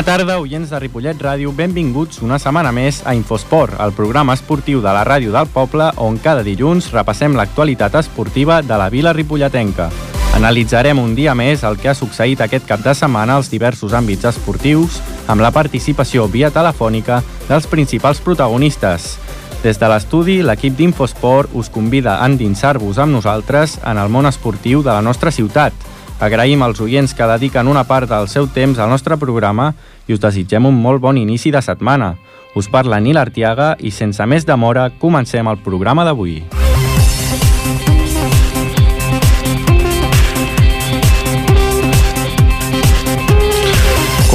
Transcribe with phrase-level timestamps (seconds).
[0.00, 1.50] Bona tarda, oients de Ripollet Ràdio.
[1.52, 6.16] Benvinguts una setmana més a Infosport, el programa esportiu de la ràdio del poble on
[6.24, 9.90] cada dilluns repassem l'actualitat esportiva de la vila ripolletenca.
[10.38, 14.24] Analitzarem un dia més el que ha succeït aquest cap de setmana als diversos àmbits
[14.32, 19.18] esportius amb la participació via telefònica dels principals protagonistes.
[19.60, 24.80] Des de l'estudi, l'equip d'Infosport us convida a endinsar-vos amb nosaltres en el món esportiu
[24.80, 25.76] de la nostra ciutat–
[26.20, 29.70] Agraïm als oients que dediquen una part del seu temps al nostre programa
[30.06, 32.12] i us desitgem un molt bon inici de setmana.
[32.54, 36.42] Us parla Nil Artiaga i sense més demora comencem el programa d'avui.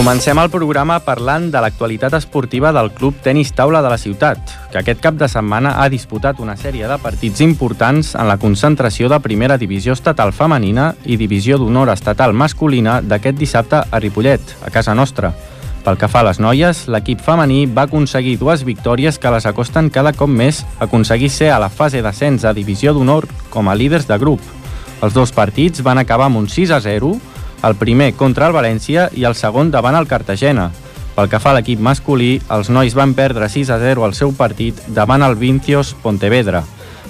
[0.05, 4.37] Comencem el programa parlant de l'actualitat esportiva del Club Tenis Taula de la ciutat,
[4.69, 9.09] que aquest cap de setmana ha disputat una sèrie de partits importants en la concentració
[9.09, 14.69] de primera divisió estatal femenina i divisió d'honor estatal masculina d'aquest dissabte a Ripollet, a
[14.69, 15.33] casa nostra.
[15.81, 19.89] Pel que fa a les noies, l'equip femení va aconseguir dues victòries que les acosten
[19.89, 23.73] cada cop més a aconseguir ser a la fase d'ascens a divisió d'honor com a
[23.73, 24.53] líders de grup.
[25.01, 27.17] Els dos partits van acabar amb un 6 a 0,
[27.63, 30.71] el primer contra el València i el segon davant el Cartagena.
[31.15, 34.33] Pel que fa a l'equip masculí, els nois van perdre 6 a 0 al seu
[34.35, 36.65] partit davant el Vincios Pontevedra.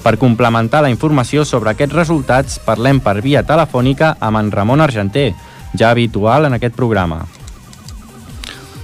[0.06, 5.32] Per complementar la informació sobre aquests resultats, parlem per via telefònica amb en Ramon Argenter,
[5.74, 7.24] ja habitual en aquest programa.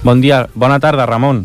[0.02, 1.44] Bon dia, bona tarda, Ramon.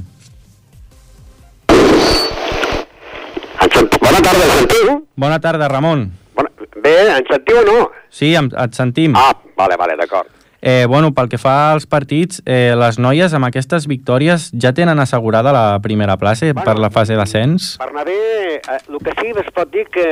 [4.02, 5.06] Bona tarda, sentiu?
[5.16, 6.08] Bona tarda, Ramon.
[6.34, 6.50] Bona...
[6.82, 7.78] Bé, em sentiu o no?
[8.18, 9.14] Sí, et sentim.
[9.16, 10.34] Ah, vale, vale, d'acord.
[10.60, 14.98] Eh, bueno, pel que fa als partits, eh, les noies amb aquestes victòries ja tenen
[15.00, 17.76] assegurada la primera plaça bueno, per la fase d'ascens?
[17.78, 20.08] Per anar bé, eh, el que sí es pot dir que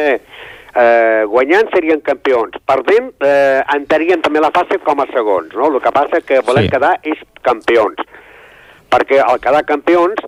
[0.76, 2.60] eh, guanyant serien campions.
[2.70, 5.72] Perdent, eh, entraríem també la fase com a segons, no?
[5.74, 6.74] El que passa que volem sí.
[6.76, 8.06] quedar és campions.
[8.94, 10.22] Perquè al quedar campions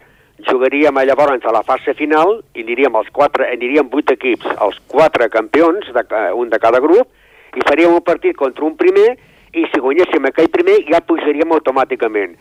[0.49, 5.29] jugaríem llavors a la fase final i aniríem els quatre, aniríem vuit equips, els quatre
[5.29, 7.09] campions, de, un de cada grup,
[7.55, 9.15] i faríem un partit contra un primer
[9.53, 12.37] i si guanyéssim aquell primer ja pujaríem automàticament.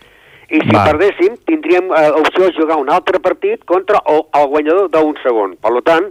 [0.47, 0.85] I si Va.
[0.87, 5.57] perdéssim, tindríem eh, opció de jugar un altre partit contra el, el guanyador d'un segon.
[5.63, 6.07] Per tant,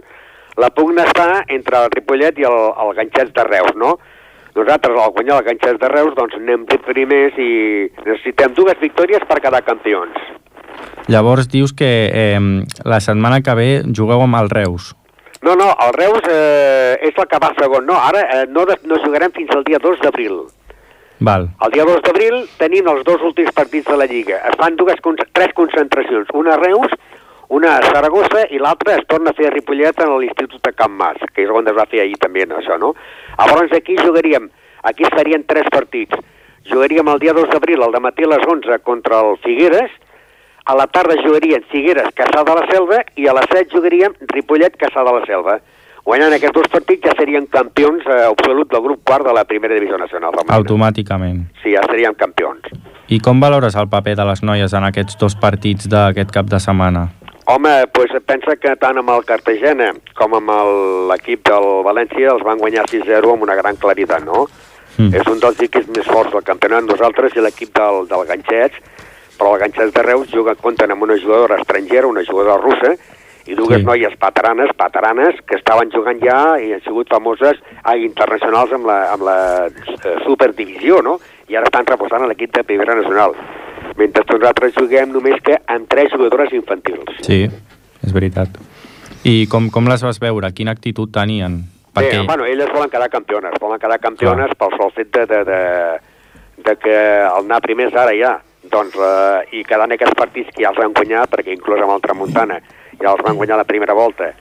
[0.60, 3.96] la pugna està entre el Ripollet i el, el Ganxets de Reus, no?
[4.56, 7.50] Nosaltres, al guanyar el Ganxets de Reus, doncs anem vuit primers i
[8.04, 10.16] necessitem dues victòries per quedar campions.
[11.12, 12.40] Llavors dius que eh,
[12.84, 14.94] la setmana que ve jugueu amb el Reus.
[15.42, 17.86] No, no, el Reus eh, és el que va segon.
[17.86, 20.44] No, ara eh, no, no jugarem fins al dia 2 d'abril.
[21.18, 21.48] Val.
[21.64, 24.40] El dia 2 d'abril tenim els dos últims partits de la Lliga.
[24.48, 25.00] Es fan dues,
[25.32, 26.92] tres concentracions, una a Reus,
[27.48, 30.96] una a Saragossa i l'altra es torna a fer a Ripollet en l'Institut de Camp
[30.98, 32.92] Mas, que és on es va fer ahir també, no, això, no?
[33.38, 34.50] Llavors aquí jugaríem,
[34.82, 36.18] aquí serien tres partits.
[36.66, 39.92] Jugaríem el dia 2 d'abril, al matí a les 11, contra el Figueres,
[40.66, 44.74] a la tarda jugarien Figueres, Caçà de la Selva, i a les 7 jugaríem Ripollet,
[44.80, 45.60] Caçà de la Selva.
[46.06, 49.74] Guanyant aquests dos partits ja serien campions eh, absolut del grup quart de la primera
[49.74, 50.34] divisió nacional.
[50.34, 50.58] Femenina.
[50.58, 51.40] Automàticament.
[51.62, 52.66] Sí, ja seríem campions.
[53.10, 56.60] I com valores el paper de les noies en aquests dos partits d'aquest cap de
[56.62, 57.06] setmana?
[57.46, 60.50] Home, pues pensa que tant amb el Cartagena com amb
[61.12, 64.48] l'equip del València els van guanyar 6-0 amb una gran claritat, no?
[64.96, 65.14] Mm.
[65.14, 66.86] És un dels equips més forts del campionat.
[66.86, 68.82] Nosaltres i l'equip del, del Ganxets
[69.38, 72.96] però el Ganxets de Reus juga, compten amb una jugadora estrangera, una jugadora russa,
[73.46, 73.84] i dues sí.
[73.86, 78.96] noies pataranes, pataranes, que estaven jugant ja i han sigut famoses a internacionals amb la,
[79.12, 79.38] amb la
[79.70, 81.20] eh, superdivisió, no?
[81.46, 83.36] I ara estan reposant a l'equip de primera nacional.
[83.96, 87.22] Mentre nosaltres juguem només que amb tres jugadores infantils.
[87.22, 87.44] Sí,
[88.02, 88.58] és veritat.
[89.26, 90.50] I com, com les vas veure?
[90.54, 91.62] Quina actitud tenien?
[91.94, 92.18] Perquè...
[92.18, 94.58] Bé, bueno, elles volen quedar campiones, volen quedar campiones Clar.
[94.58, 95.62] pel sol fet de, de, de,
[96.66, 98.34] de que el anar primer és ara ja
[98.72, 102.02] doncs, eh, i quedant aquests partits que ja els van guanyar, perquè inclús amb el
[102.04, 102.58] Tramuntana
[103.00, 104.32] ja els van guanyar la primera volta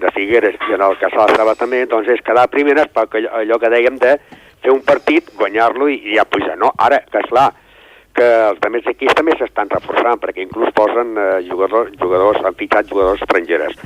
[0.00, 3.72] de Figueres i en el Casal estava també, doncs és quedar primeres perquè allò que
[3.72, 4.16] dèiem de
[4.62, 6.72] fer un partit, guanyar-lo i, i ja pujar, no?
[6.76, 7.48] Ara, que és clar,
[8.16, 12.88] que els altres equips també s'estan reforçant, perquè inclús posen eh, jugadors, jugadors, han fitxat
[12.90, 13.76] jugadors estrangeres.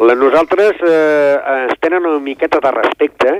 [0.00, 3.36] La, nosaltres eh, ens tenen una miqueta de respecte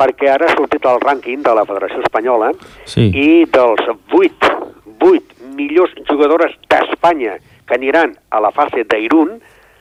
[0.00, 2.52] perquè ara ha sortit el rànquing de la Federació Espanyola
[2.88, 3.10] sí.
[3.10, 4.69] i dels 8
[5.00, 9.38] vuit millors jugadores d'Espanya que aniran a la fase d'Irun,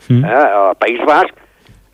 [0.07, 0.23] mm.
[0.23, 1.33] eh, al País Basc,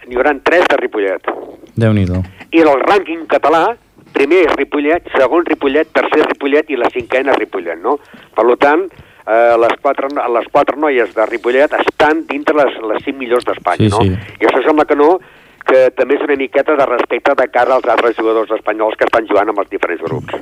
[0.05, 1.31] n'hi haurà tres de Ripollet.
[1.75, 2.05] déu nhi
[2.51, 3.75] I el rànquing català,
[4.13, 7.97] primer és Ripollet, segon Ripollet, tercer Ripollet i la cinquena Ripollet, no?
[8.35, 8.85] Per tant,
[9.27, 13.89] eh, les, quatre, les quatre noies de Ripollet estan dintre les, les cinc millors d'Espanya,
[13.89, 14.03] sí, no?
[14.03, 14.37] Sí.
[14.39, 15.17] I això sembla que no,
[15.67, 19.27] que també és una miqueta de respecte de cara als altres jugadors espanyols que estan
[19.29, 20.37] jugant amb els diferents grups.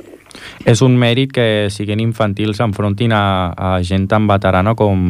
[0.66, 3.24] És un mèrit que, siguent infantils, s'enfrontin a,
[3.56, 5.02] a gent tan veterana com,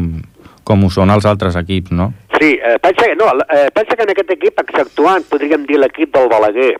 [0.65, 2.13] com ho són els altres equips, no?
[2.39, 6.15] Sí, eh, pensa, que, no, eh, pensa que en aquest equip, exceptuant, podríem dir l'equip
[6.17, 6.73] del Balaguer,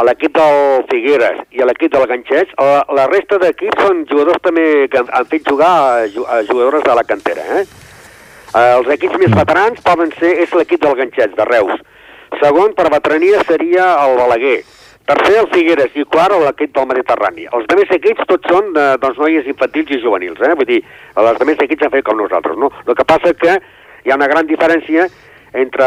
[0.00, 4.40] a l'equip del Figueres i a l'equip del Ganxets, la, la resta d'equips són jugadors
[4.44, 7.64] també que han, han fet jugar a, a jugadores de la cantera, eh?
[8.50, 11.82] Eh, els equips més veterans poden ser, és l'equip del Ganxets, de Reus.
[12.38, 14.60] Segon, per veterania, seria el Balaguer.
[15.10, 17.48] Tercer, el Figueres, i quart, l'equip del Mediterrani.
[17.50, 20.52] Els demés equips tots són eh, doncs, noies infantils i juvenils, eh?
[20.54, 20.78] Vull dir,
[21.18, 22.70] els demés equips han fet com nosaltres, no?
[22.86, 23.56] El que passa que
[24.04, 25.08] hi ha una gran diferència
[25.52, 25.86] entre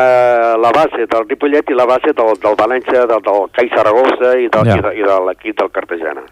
[0.60, 4.50] la base del Ripollet i la base del, del València, del, del CAI Saragossa i,
[4.52, 4.76] del, Ja.
[4.76, 6.26] i, de, i de l'equip del Cartagena.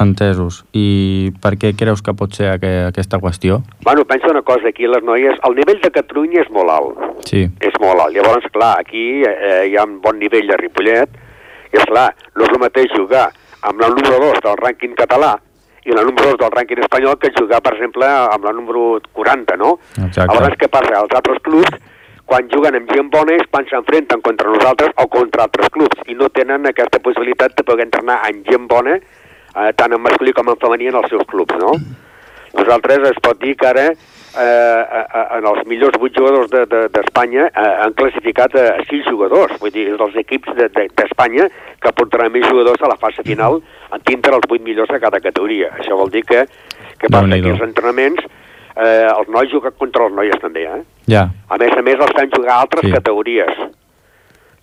[0.00, 0.62] Entesos.
[0.72, 3.60] I per què creus que pot ser aqu aquesta qüestió?
[3.84, 7.04] Bueno, pensa una cosa, aquí les noies, el nivell de Catalunya és molt alt.
[7.28, 8.16] Sí, és molt alt.
[8.16, 11.22] Llavors, clar, aquí eh, hi ha un bon nivell de Ripollet,
[11.72, 13.30] i és clar, no és el mateix jugar
[13.62, 15.36] amb la número 2 del rànquing català
[15.86, 19.56] i la número 2 del rànquing espanyol que jugar, per exemple, amb la número 40,
[19.58, 19.78] no?
[19.98, 20.28] Exacte.
[20.30, 21.00] Llavors, què passa?
[21.00, 21.80] Els altres clubs,
[22.28, 26.14] quan juguen amb gent bona, és quan s'enfrenten contra nosaltres o contra altres clubs, i
[26.18, 29.00] no tenen aquesta possibilitat de poder entrenar amb gent bona,
[29.56, 31.76] eh, tant en masculí com en femení en els seus clubs, no?
[32.52, 35.02] Nosaltres es pot dir que ara eh,
[35.38, 39.72] en els millors 8 jugadors d'Espanya de, de, eh, han classificat a 6 jugadors, vull
[39.74, 43.60] dir, és dels equips d'Espanya de, de, que portaran més jugadors a la fase final
[43.92, 45.72] en dintre els 8 millors de cada categoria.
[45.80, 46.46] Això vol dir que,
[47.00, 48.24] que passa que els entrenaments
[48.76, 50.82] eh, els nois juguen contra els noies també, eh?
[51.12, 51.28] ja.
[51.48, 52.92] A més a més els fan jugar altres sí.
[52.94, 53.64] categories.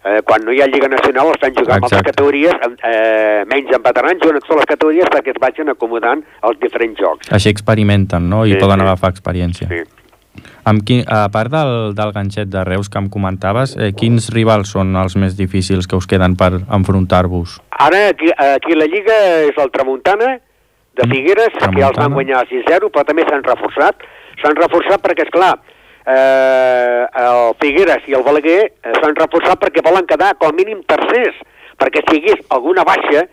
[0.06, 2.12] Eh, quan no hi ha Lliga Nacional els fan jugar en altres Exacte.
[2.13, 6.24] categories, amb, eh, menys en veterans, juguen en totes les categories perquè es vagin acomodant
[6.42, 7.31] als diferents jocs.
[7.36, 8.46] Així experimenten, no?
[8.46, 8.86] I Sí, poden sí.
[8.86, 9.68] agafar experiència.
[9.68, 9.81] Sí.
[10.63, 14.69] Amb qui, a part del, del ganxet de Reus que em comentaves, eh, quins rivals
[14.72, 17.60] són els més difícils que us queden per enfrontar-vos?
[17.72, 19.18] Ara, aquí, aquí la Lliga
[19.50, 20.40] és el Tramuntana,
[20.95, 22.13] de Mm, Figueres, que ja els van Tramuntana.
[22.16, 23.95] guanyar 6-0, però també s'han reforçat.
[24.42, 25.57] S'han reforçat perquè, és clar,
[26.10, 30.82] eh, el Figueres i el Balaguer eh, s'han reforçat perquè volen quedar com a mínim
[30.90, 31.36] tercers,
[31.80, 33.28] perquè si hi hagués alguna baixa,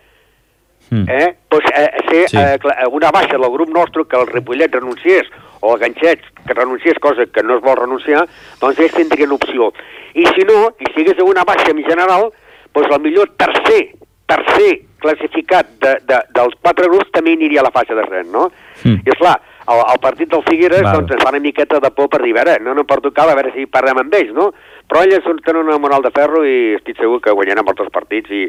[0.89, 1.03] Mm.
[1.09, 2.37] eh, doncs, eh, ser Sí.
[2.37, 2.57] eh,
[2.89, 5.23] una baixa del grup nostre que el Ripollet renunciés
[5.59, 8.25] o el Ganxet que renunciés, cosa que no es vol renunciar,
[8.61, 9.73] doncs ells tindrien opció.
[10.13, 12.31] I si no, i si hi hagués una baixa en general,
[12.73, 13.95] doncs el millor tercer,
[14.25, 18.49] tercer classificat de, de, dels quatre grups també aniria a la fase d'ascens, no?
[18.85, 19.01] Mm.
[19.05, 21.01] I esclar, el, el partit del Figueres Val.
[21.01, 23.27] doncs ens fa una miqueta de por per dir, a veure, no, no per tocar,
[23.27, 24.51] a veure si parlem amb ells, no?
[24.87, 28.31] Però ells tenen una moral de ferro i estic segur que guanyaran molts els partits
[28.31, 28.45] i,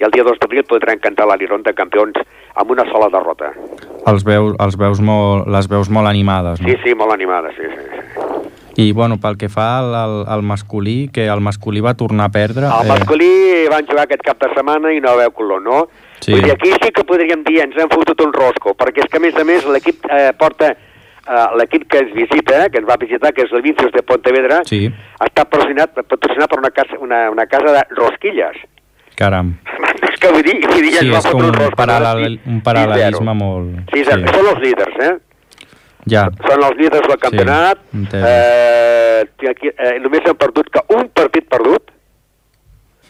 [0.00, 2.16] i el dia 2 d'abril podran cantar l'Aliron de campions
[2.56, 3.52] amb una sola derrota.
[4.08, 6.68] Els veus, els veus molt, les veus molt animades, no?
[6.68, 7.88] Sí, sí, molt animada, sí, sí.
[7.92, 8.22] sí.
[8.74, 12.32] I, bueno, pel que fa al, al, al masculí, que el masculí va tornar a
[12.32, 12.70] perdre...
[12.72, 13.28] El masculí
[13.68, 15.82] van jugar aquest cap de setmana i no veu color, no?
[16.22, 16.32] Sí.
[16.32, 19.18] Vull dir, aquí sí que podríem dir, ens hem fotut un rosco, perquè és que,
[19.18, 22.96] a més a més, l'equip eh, porta eh, l'equip que ens visita, que ens va
[23.00, 24.84] visitar, que és el Vincius de Pontevedra, Sí.
[25.18, 28.56] està patrocinat, patrocinat per una casa, una, una casa de rosquilles.
[29.18, 29.52] Caram.
[30.08, 32.62] és que vull dir, vull dir Sí, ens va és com un, rosco, paral·lel, un
[32.64, 33.92] paral·lelisme molt...
[33.92, 34.10] Sí, sí.
[34.32, 35.12] Són els líders, eh?
[36.10, 37.78] Ja, Són els líders del campionat.
[37.94, 38.24] entès.
[38.26, 41.92] eh, aquí, eh, només han perdut que un partit perdut,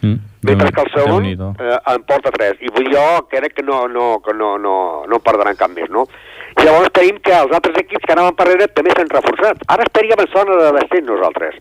[0.03, 0.19] mm,
[0.49, 2.61] mentre que el segon eh, en porta tres.
[2.61, 4.75] I vull jo crec que no, no, que no, no,
[5.09, 6.05] no en perdran cap més, no?
[6.53, 9.63] I llavors tenim que els altres equips que anaven per darrere també s'han reforçat.
[9.73, 11.57] Ara estaríem en zona de descens nosaltres,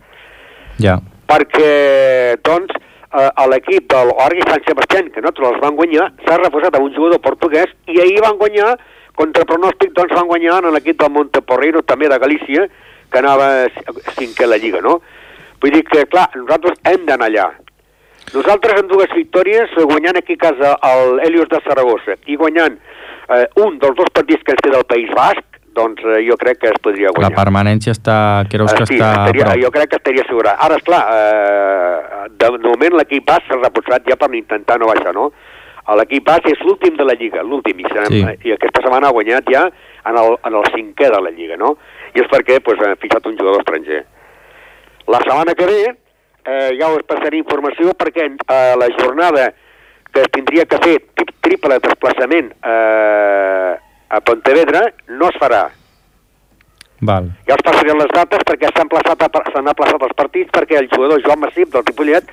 [0.83, 2.73] Ja, perquè, doncs,
[3.13, 6.89] eh, a l'equip de l'Orgui Sant Sebastián, que nosaltres els van guanyar, s'ha reforçat amb
[6.89, 8.77] un jugador portuguès i ahir van guanyar,
[9.17, 12.67] contra pronòstic, doncs van guanyar en l'equip del Monteporreiro, també de Galícia,
[13.13, 13.69] que anava
[14.17, 15.01] cinquè a la Lliga, no?
[15.63, 17.47] Vull dir que, clar, nosaltres hem d'anar allà.
[18.33, 22.79] Nosaltres amb dues victòries, guanyant aquí a casa el Helios de Saragossa i guanyant
[23.29, 25.45] eh, un dels dos partits que ens queda al País Basc,
[25.77, 27.37] doncs eh, jo crec que es podria la guanyar.
[27.37, 28.17] permanència està...
[28.53, 30.57] Creus que Eh, sí, està estaria, jo crec que estaria assegurat.
[30.61, 35.31] Ara, esclar, eh, de, moment l'equip bas s'ha reforçat ja per intentar no baixar, no?
[35.99, 38.21] L'equip bas és l'últim de la Lliga, l'últim, i, Sí.
[38.49, 39.65] i aquesta setmana ha guanyat ja
[40.07, 41.77] en el, en el cinquè de la Lliga, no?
[42.15, 44.05] I és perquè pues, ha fixat un jugador estranger.
[45.09, 45.81] La setmana que ve
[46.45, 49.51] eh, ja us passaré informació perquè eh, la jornada
[50.13, 53.77] que es tindria que fer tri- triple desplaçament eh,
[54.13, 55.63] a Pontevedra no es farà.
[57.03, 57.31] Val.
[57.49, 61.23] Ja us passaré les dates perquè s'han plaçat, s'han aplaçat els partits perquè el jugador
[61.25, 62.29] Joan Massip del Ripollet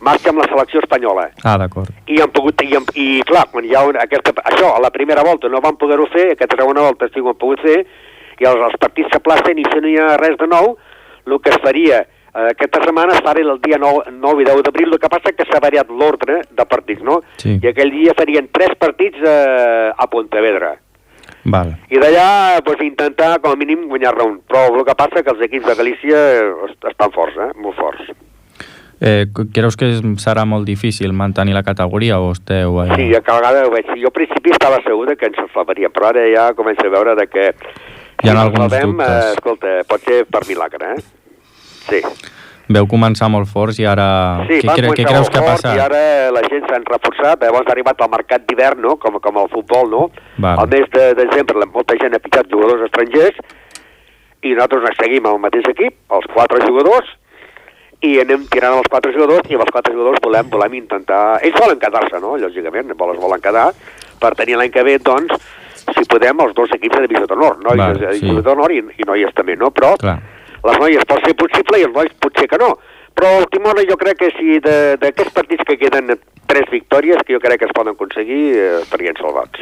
[0.00, 1.26] marxa amb la selecció espanyola.
[1.42, 1.90] Ah, d'acord.
[2.06, 2.70] I han pogut, i,
[3.02, 6.06] i clar, quan hi ha una, aquesta, això, a la primera volta no van poder-ho
[6.12, 7.80] fer, aquesta segona volta sí ho han pogut fer,
[8.38, 10.76] i els, els partits s'aplacen i si no hi ha res de nou,
[11.26, 14.92] el que es faria aquesta setmana es farà el dia 9, 9 i 10 d'abril,
[14.92, 17.22] el que passa que s'ha variat l'ordre de partits, no?
[17.40, 17.58] Sí.
[17.62, 20.74] I aquell dia farien tres partits eh, a Pontevedra.
[21.48, 21.74] Val.
[21.88, 24.38] I d'allà pues, intentar com a mínim guanyar-ne un.
[24.46, 26.18] Però el que passa que els equips de Galícia
[26.68, 27.52] est- estan forts, eh?
[27.62, 28.10] molt forts.
[29.00, 29.86] Eh, creus que
[30.18, 32.80] serà molt difícil mantenir la categoria o esteu...
[32.82, 32.88] Eh...
[32.96, 33.86] Sí, a cada vegada ho veig.
[34.02, 37.14] Jo al principi estava segur de que ens salvaríem, però ara ja començo a veure
[37.14, 37.52] de que...
[38.18, 39.14] Hi ha alguns salvem, dubtes.
[39.14, 41.27] Eh, escolta, pot ser per milagre, eh?
[41.88, 42.02] Sí.
[42.68, 44.06] Veu començar molt forts i ara...
[44.44, 45.72] Sí, què, cre què creus que ha passat?
[45.72, 46.00] I ara
[46.36, 48.98] la gent s'han reforçat, llavors ha arribat al mercat d'hivern, no?
[49.00, 50.02] com, com el futbol, no?
[50.36, 50.60] Val.
[50.64, 53.40] Al mes de desembre la- molta gent ha pitjat jugadors estrangers
[54.44, 57.08] i nosaltres ens seguim el mateix equip, els quatre jugadors,
[58.04, 61.40] i anem tirant els quatre jugadors i amb els quatre jugadors volem, volem intentar...
[61.42, 62.36] Ells volen quedar-se, no?
[62.38, 63.70] Lògicament, volen, volen quedar
[64.20, 65.32] per tenir l'any que ve, doncs,
[65.96, 68.36] si podem, els dos equips de divisió d'honor, nois Val, de sí.
[68.44, 69.72] d'honor i, i noies també, no?
[69.74, 70.18] Però Clar.
[70.64, 72.74] Les noies pot ser possible i els nois potser que no.
[73.18, 76.12] Però el Timona jo crec que si de- d'aquests partits que queden
[76.46, 79.58] tres victòries que jo crec que es poden aconseguir eh, estarien salvats.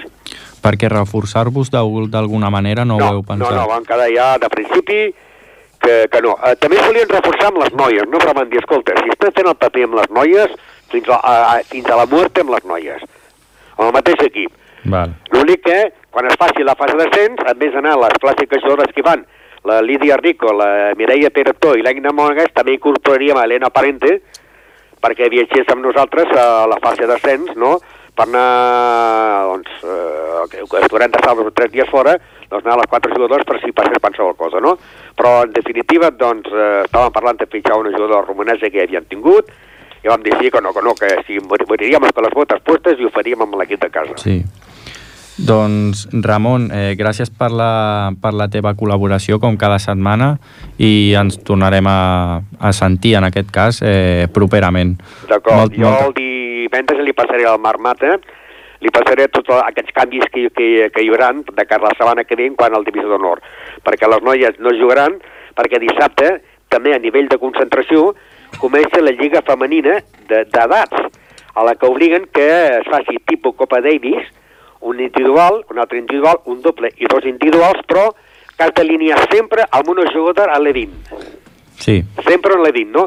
[0.62, 3.54] Perquè reforçar-vos d'al- d'alguna manera no, ho no, heu no, pensat?
[3.56, 5.14] no, van quedar ja de principi
[5.80, 6.36] que, que no.
[6.44, 8.18] Eh, també es volien reforçar amb les noies, no?
[8.18, 10.52] Però van dir, escolta, si estan fent el paper amb les noies,
[10.92, 13.02] fins a, a, a, fins a la muerte amb les noies.
[13.78, 14.52] Amb el mateix equip.
[15.32, 15.78] L'únic que,
[16.10, 19.24] quan es faci la fase d'ascens, en vez d'anar les clàssiques jugadores que van,
[19.66, 24.20] la Lídia Rico, la Mireia Peretó i l'Aina Monegas, també incorporaríem a Helena Parente
[25.02, 27.76] perquè viatgés amb nosaltres a la fase d'ascens, no?,
[28.16, 32.14] per anar, doncs, eh, que haurem d'estar dos o tres dies fora,
[32.48, 34.72] doncs anar a les quatre jugadors per si passés qualsevol cosa, no?
[35.18, 39.52] Però, en definitiva, doncs, eh, estàvem parlant de fitxar una jugadora romanesa que havien tingut,
[40.00, 42.64] i vam dir sí, que no, que no, que si mor- moriríem con les botes
[42.64, 44.16] postes i ho faríem amb l'equip de casa.
[44.22, 44.38] Sí.
[45.38, 50.38] Doncs, Ramon, eh, gràcies per la, per la teva col·laboració, com cada setmana,
[50.80, 54.94] i ens tornarem a, a sentir, en aquest cas, eh, properament.
[55.28, 58.16] D'acord, Molt- jo molta- el divendres li passaré al Marc Mata,
[58.80, 62.24] li passaré tots aquests canvis que, que, que hi haurà de cara a la setmana
[62.24, 63.40] que ve quan al Divisió d'Honor,
[63.84, 65.18] perquè les noies no jugaran,
[65.56, 68.14] perquè dissabte, també a nivell de concentració,
[68.58, 71.06] comença la Lliga Femenina de- d'edats,
[71.54, 72.48] a la que obliguen que
[72.80, 74.24] es faci tipus Copa Davis,
[74.80, 78.10] un individual, un altre individual, un doble i dos individuals, però
[78.56, 81.34] que has d'alinear sempre amb una jugadora a l'E20
[81.76, 83.06] Sí, sempre en l'he dit, no?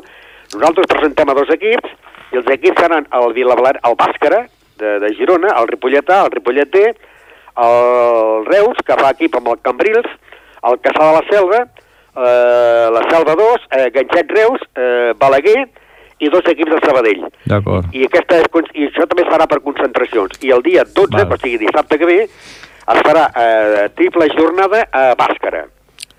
[0.54, 1.90] Nosaltres presentem a dos equips,
[2.30, 4.44] i els equips seran el Vilabalar, el Bàscara,
[4.80, 6.94] de, de Girona, el Ripolletà, el Ripolleter,
[7.60, 10.10] el Reus, que fa equip amb el Cambrils,
[10.70, 15.68] el Caçà de la Selva, eh, la Selva 2, eh, Ganxet Reus, eh, Balaguer,
[16.20, 17.26] i dos equips de Sabadell.
[17.46, 17.86] d'acord.
[17.96, 20.40] I, aquesta, és I això també es farà per concentracions.
[20.44, 21.34] I el dia 12, Val.
[21.34, 25.66] o sigui dissabte que ve, es farà eh, triple jornada a Bàscara.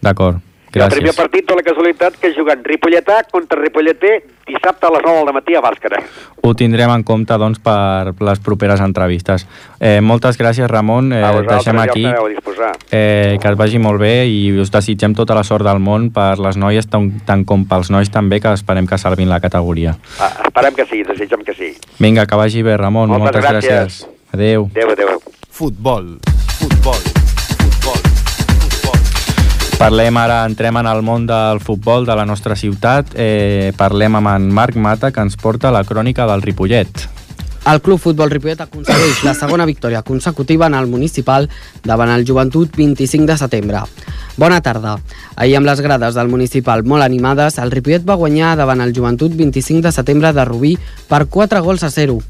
[0.00, 0.40] D'acord,
[0.72, 1.16] I el primer gràcies.
[1.16, 5.54] partit de la casualitat que juguen Ripolletà contra Ripolleter dissabte a les 9 del matí
[5.54, 5.98] a Bàscara.
[6.42, 9.46] Ho tindrem en compte, doncs, per les properes entrevistes.
[9.80, 11.12] Eh, moltes gràcies, Ramon.
[11.12, 12.04] Eh, a vosaltres deixem ja aquí.
[12.06, 12.72] us aneu a disposar.
[12.90, 16.38] Eh, que et vagi molt bé i us desitgem tota la sort del món per
[16.38, 19.96] les noies tant, tant com pels nois també, que esperem que salvin la categoria.
[20.20, 21.74] Ah, esperem que sí, desitgem que sí.
[21.98, 23.08] Vinga, que vagi bé, Ramon.
[23.08, 23.70] Moltes Moltes, gràcies.
[23.70, 24.06] gràcies.
[24.32, 24.70] Adéu.
[24.70, 25.20] Adéu, adéu.
[25.50, 26.29] Futbol, futbol,
[29.80, 33.14] Parlem ara, entrem en el món del futbol de la nostra ciutat.
[33.16, 37.06] Eh, parlem amb en Marc Mata, que ens porta la crònica del Ripollet.
[37.70, 41.48] El Club Futbol Ripollet aconsegueix la segona victòria consecutiva en el municipal
[41.84, 43.80] davant el Joventut 25 de setembre.
[44.36, 44.98] Bona tarda.
[45.36, 49.32] Ahir amb les grades del municipal molt animades, el Ripollet va guanyar davant el Joventut
[49.32, 50.76] 25 de setembre de Rubí
[51.08, 52.20] per 4 gols a 0.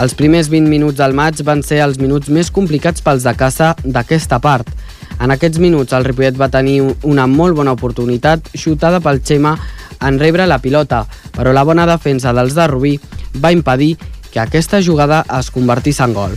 [0.00, 3.74] Els primers 20 minuts del maig van ser els minuts més complicats pels de casa
[3.84, 4.72] d'aquesta part.
[5.20, 9.54] En aquests minuts el Ripollet va tenir una molt bona oportunitat xutada pel Xema
[10.04, 11.04] en rebre la pilota,
[11.36, 12.98] però la bona defensa dels de Rubí
[13.42, 13.94] va impedir
[14.32, 16.34] que aquesta jugada es convertís en gol.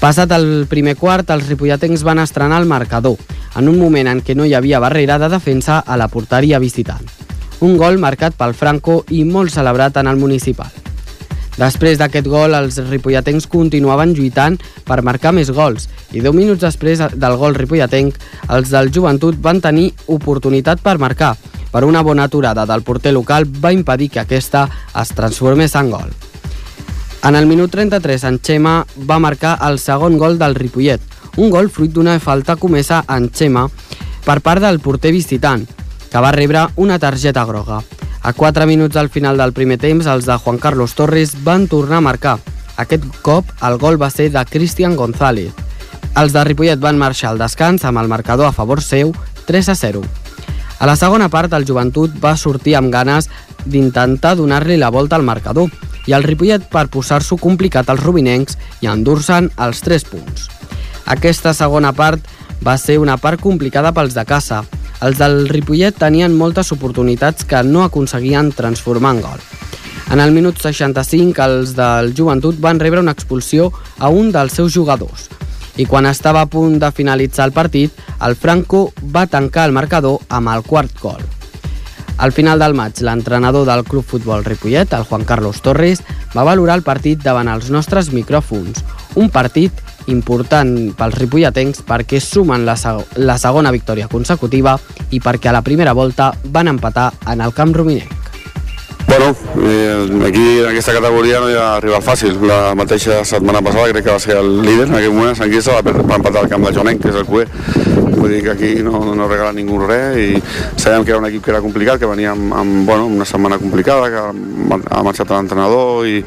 [0.00, 3.18] Passat el primer quart, els ripolletens van estrenar el marcador,
[3.56, 7.04] en un moment en què no hi havia barrera de defensa a la porteria visitant.
[7.64, 10.70] Un gol marcat pel Franco i molt celebrat en el municipal.
[11.54, 14.56] Després d'aquest gol, els ripolletens continuaven lluitant
[14.86, 18.16] per marcar més gols i 10 minuts després del gol ripolletenc,
[18.50, 21.36] els del Joventut van tenir oportunitat per marcar,
[21.70, 24.66] però una bona aturada del porter local va impedir que aquesta
[25.00, 26.10] es transformés en gol.
[27.24, 28.74] En el minut 33, en Xema
[29.08, 31.00] va marcar el segon gol del Ripollet,
[31.36, 33.68] un gol fruit d'una falta comesa en Xema
[34.26, 35.64] per part del porter visitant,
[36.10, 37.80] que va rebre una targeta groga.
[38.24, 41.98] A 4 minuts al final del primer temps, els de Juan Carlos Torres van tornar
[41.98, 42.38] a marcar.
[42.80, 45.52] Aquest cop, el gol va ser de Cristian González.
[46.16, 49.12] Els de Ripollet van marxar al descans amb el marcador a favor seu
[49.44, 50.00] 3 a 0.
[50.78, 53.28] A la segona part, el Joventut va sortir amb ganes
[53.66, 55.68] d'intentar donar-li la volta al marcador
[56.08, 60.48] i el Ripollet per posar-s'ho complicat als rubinencs i endur-se'n els 3 punts.
[61.12, 62.24] Aquesta segona part
[62.66, 64.62] va ser una part complicada pels de casa.
[65.04, 69.40] Els del Ripollet tenien moltes oportunitats que no aconseguien transformar en gol.
[70.12, 74.74] En el minut 65, els del Joventut van rebre una expulsió a un dels seus
[74.76, 75.30] jugadors.
[75.76, 80.20] I quan estava a punt de finalitzar el partit, el Franco va tancar el marcador
[80.28, 81.24] amb el quart gol.
[82.16, 86.04] Al final del maig, l'entrenador del Club Futbol Ripollet, el Juan Carlos Torres,
[86.36, 88.84] va valorar el partit davant els nostres micròfons.
[89.18, 89.72] Un partit
[90.12, 94.76] important pels ripolletens perquè sumen la, seg la segona victòria consecutiva
[95.10, 98.23] i perquè a la primera volta van empatar en el camp rominenc.
[99.06, 102.38] Bueno, eh, aquí en aquesta categoria no hi ha rival fàcil.
[102.48, 105.72] La mateixa setmana passada crec que va ser el líder, en aquell moment, Sant Quirze,
[105.74, 107.44] va, va empatar el camp de Joanenc, que és el QE.
[108.14, 110.38] Vull dir que aquí no, no regala ningú res i
[110.80, 113.58] sabem que era un equip que era complicat, que venia amb, amb bueno, una setmana
[113.60, 116.22] complicada, que ha marxat l'entrenador i,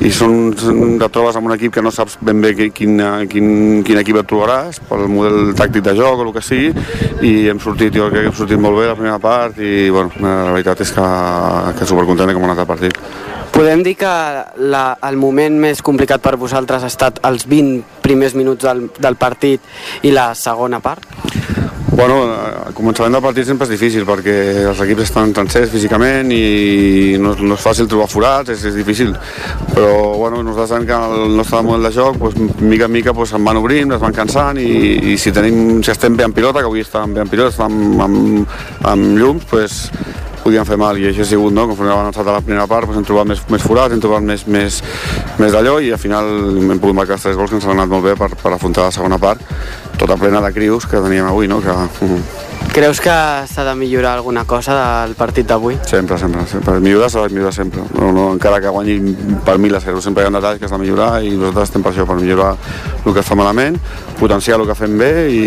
[0.00, 2.72] i són, te trobes amb un equip que no saps ben bé quin,
[3.28, 6.72] quin, quin equip et trobaràs pel model tàctic de joc o el que sigui
[7.28, 10.14] i hem sortit, jo crec que hem sortit molt bé la primera part i bueno,
[10.22, 11.08] la veritat és que,
[11.78, 12.98] que supercontent com ha anat el partit.
[13.52, 14.12] Podem dir que
[14.72, 19.18] la, el moment més complicat per vosaltres ha estat els 20 primers minuts del, del
[19.20, 21.04] partit i la segona part?
[21.92, 24.34] Bueno, el començament del partit sempre és difícil perquè
[24.70, 29.12] els equips estan sencers físicament i no, no és fàcil trobar forats, és, és difícil.
[29.74, 33.36] Però bueno, nosaltres sabem que el nostre model de joc, pues, mica en mica pues,
[33.36, 34.72] em van obrint, es van cansant i,
[35.12, 37.76] i si, tenim, si estem bé en pilota, que avui estàvem bé en pilota, estàvem
[37.92, 38.58] amb, amb,
[38.94, 39.82] amb llums, pues,
[40.42, 41.66] podien fer mal i això ha sigut, no?
[41.70, 44.26] conforme hem avançat a la primera part doncs hem trobat més, més forats, hem trobat
[44.26, 44.82] més, més,
[45.38, 46.30] més d'allò i al final
[46.62, 48.88] hem pogut marcar els tres gols que ens han anat molt bé per, per afrontar
[48.88, 49.42] la segona part
[50.00, 51.60] tota plena de crius que teníem avui no?
[51.62, 51.76] que,
[52.72, 53.12] Creus que
[53.50, 55.76] s'ha de millorar alguna cosa del partit d'avui?
[55.84, 56.46] Sempre, sempre.
[56.46, 56.78] sempre.
[56.80, 57.82] Millorar s'ha de millorar sempre.
[57.98, 58.96] No, no, encara que guanyi
[59.44, 60.00] per mil a zero.
[60.00, 62.54] Sempre hi ha detalls que s'ha de millorar i nosaltres estem per això, per millorar
[63.04, 63.76] el que es fa malament,
[64.20, 65.44] potenciar el que fem bé i,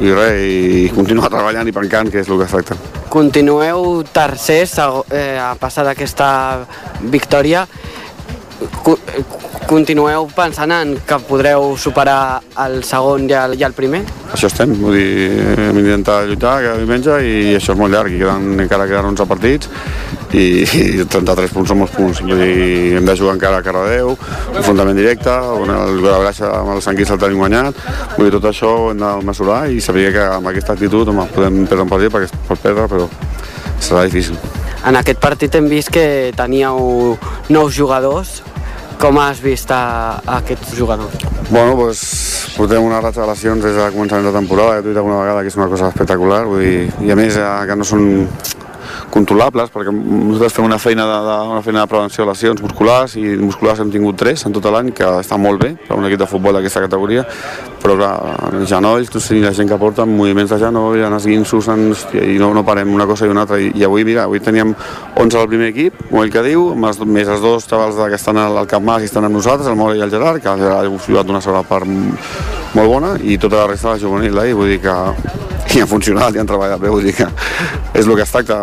[0.00, 2.78] i res, i continuar treballant i pencant, que és el que es tracta.
[3.08, 4.74] Continueu tercers
[5.12, 6.28] eh, a passar d'aquesta
[7.12, 7.66] victòria
[9.68, 14.00] continueu pensant en que podreu superar el segon i el, i el primer?
[14.32, 15.28] Això estem, vull dir,
[15.66, 19.26] hem d'intentar lluitar cada diumenge i això és molt llarg, i queden, encara queden 11
[19.28, 19.68] partits
[20.32, 23.84] i, i 33 punts són molts punts, vull dir, hem de jugar encara a cara
[23.84, 24.14] de Déu,
[24.54, 27.82] enfrontament directe, on el Graixa amb el Sant Quirze el tenim guanyat,
[28.16, 31.28] vull dir, tot això ho hem de mesurar i saber que amb aquesta actitud home,
[31.36, 33.08] podem perdre un partit perquè es pot perdre, però
[33.84, 34.40] serà difícil.
[34.88, 37.18] En aquest partit hem vist que teníeu
[37.52, 38.38] nous jugadors,
[38.96, 41.26] com has vist a, a aquests jugadors?
[41.50, 42.00] Bueno, doncs
[42.56, 45.52] portem una ratxa de lesions des de començament de temporada, he dit alguna vegada que
[45.52, 48.06] és una cosa espectacular, vull dir, i a més eh, que no són
[49.10, 53.16] controlables, perquè nosaltres fem una feina de, de, una feina de prevenció de lesions musculars
[53.16, 56.20] i musculars hem tingut tres en tot l'any, que està molt bé per un equip
[56.22, 57.24] de futbol d'aquesta categoria,
[57.82, 58.12] però clar,
[58.50, 62.24] els genolls, tu sí, la gent que porta moviments de genoll, en esguinços, en, hòstia,
[62.24, 64.74] i no, no parem una cosa i una altra, i, i avui, mira, avui teníem
[65.16, 68.40] 11 al primer equip, com ell que diu, més, més els dos xavals que estan
[68.40, 70.64] al, al Camp Mas i estan amb nosaltres, el Mora i el Gerard, que el
[70.64, 74.42] Gerard ha jugat una segona part molt bona, i tota la resta de la juvenil,
[74.44, 74.52] eh?
[74.56, 74.96] vull dir que
[75.76, 77.28] i han funcionat i han treballat bé, vull dir que
[77.94, 78.58] és el que es tracta,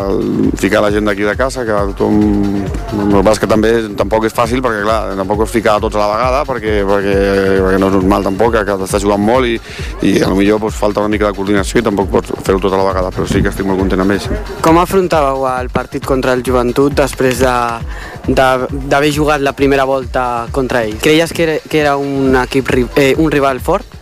[0.60, 2.64] ficar la gent d'aquí de casa, que tothom...
[2.96, 6.08] El que que també tampoc és fàcil, perquè clar, tampoc és ficar tots a la
[6.10, 7.16] vegada, perquè, perquè,
[7.62, 9.56] perquè no és normal tampoc, que t'estàs jugant molt i,
[10.08, 12.74] i a lo millor pues, falta una mica de coordinació i tampoc pots fer-ho tot
[12.74, 14.30] a la vegada, però sí que estic molt content amb ells.
[14.66, 20.86] Com afrontàveu el partit contra el Joventut després d'haver de, jugat la primera volta contra
[20.88, 21.02] ells?
[21.04, 23.95] Creies que era, que era un equip, eh, un rival fort?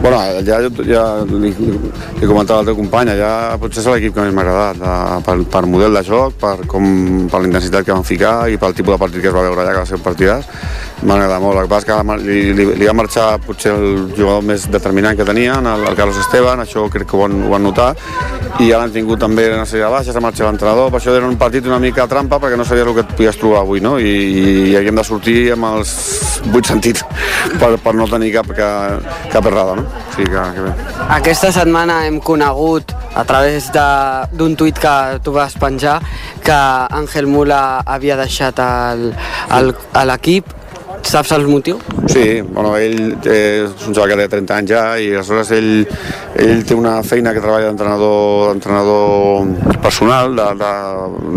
[0.00, 4.44] Bueno, ja, ja li, li comentava al company, ja potser és l'equip que més m'ha
[4.46, 6.86] agradat, per, per model de joc, per, com,
[7.30, 9.62] per la intensitat que van ficar i pel tipus de partit que es va veure
[9.62, 10.48] allà, que va ser un partidàs,
[11.02, 11.58] m'ha agradat molt.
[11.58, 15.26] El que passa que li, li, li va marxar potser el jugador més determinant que
[15.26, 18.00] tenien, el, el Carlos Esteban, això crec que ho han, ho han notat,
[18.60, 21.28] i ja l'han tingut també una sèrie de baixes, ha marxat l'entrenador, per això era
[21.28, 23.96] un partit una mica trampa perquè no sabies el que et podies trobar avui, no?
[23.98, 24.12] I,
[24.72, 25.94] i havíem de sortir amb els
[26.52, 27.04] vuit sentits
[27.60, 29.86] per, per no tenir cap, cap, cap errada, no?
[30.16, 30.74] Sí, que, que bé.
[31.18, 35.98] Aquesta setmana hem conegut a través d'un tuit que tu vas penjar
[36.44, 36.58] que
[37.02, 38.60] Àngel Mula havia deixat
[40.08, 40.61] l'equip
[41.02, 41.78] Saps el motiu?
[42.06, 45.70] Sí, bueno, ell és un xaval que té 30 anys ja i aleshores ell,
[46.40, 50.72] ell té una feina que treballa d'entrenador d'entrenador personal, de, de,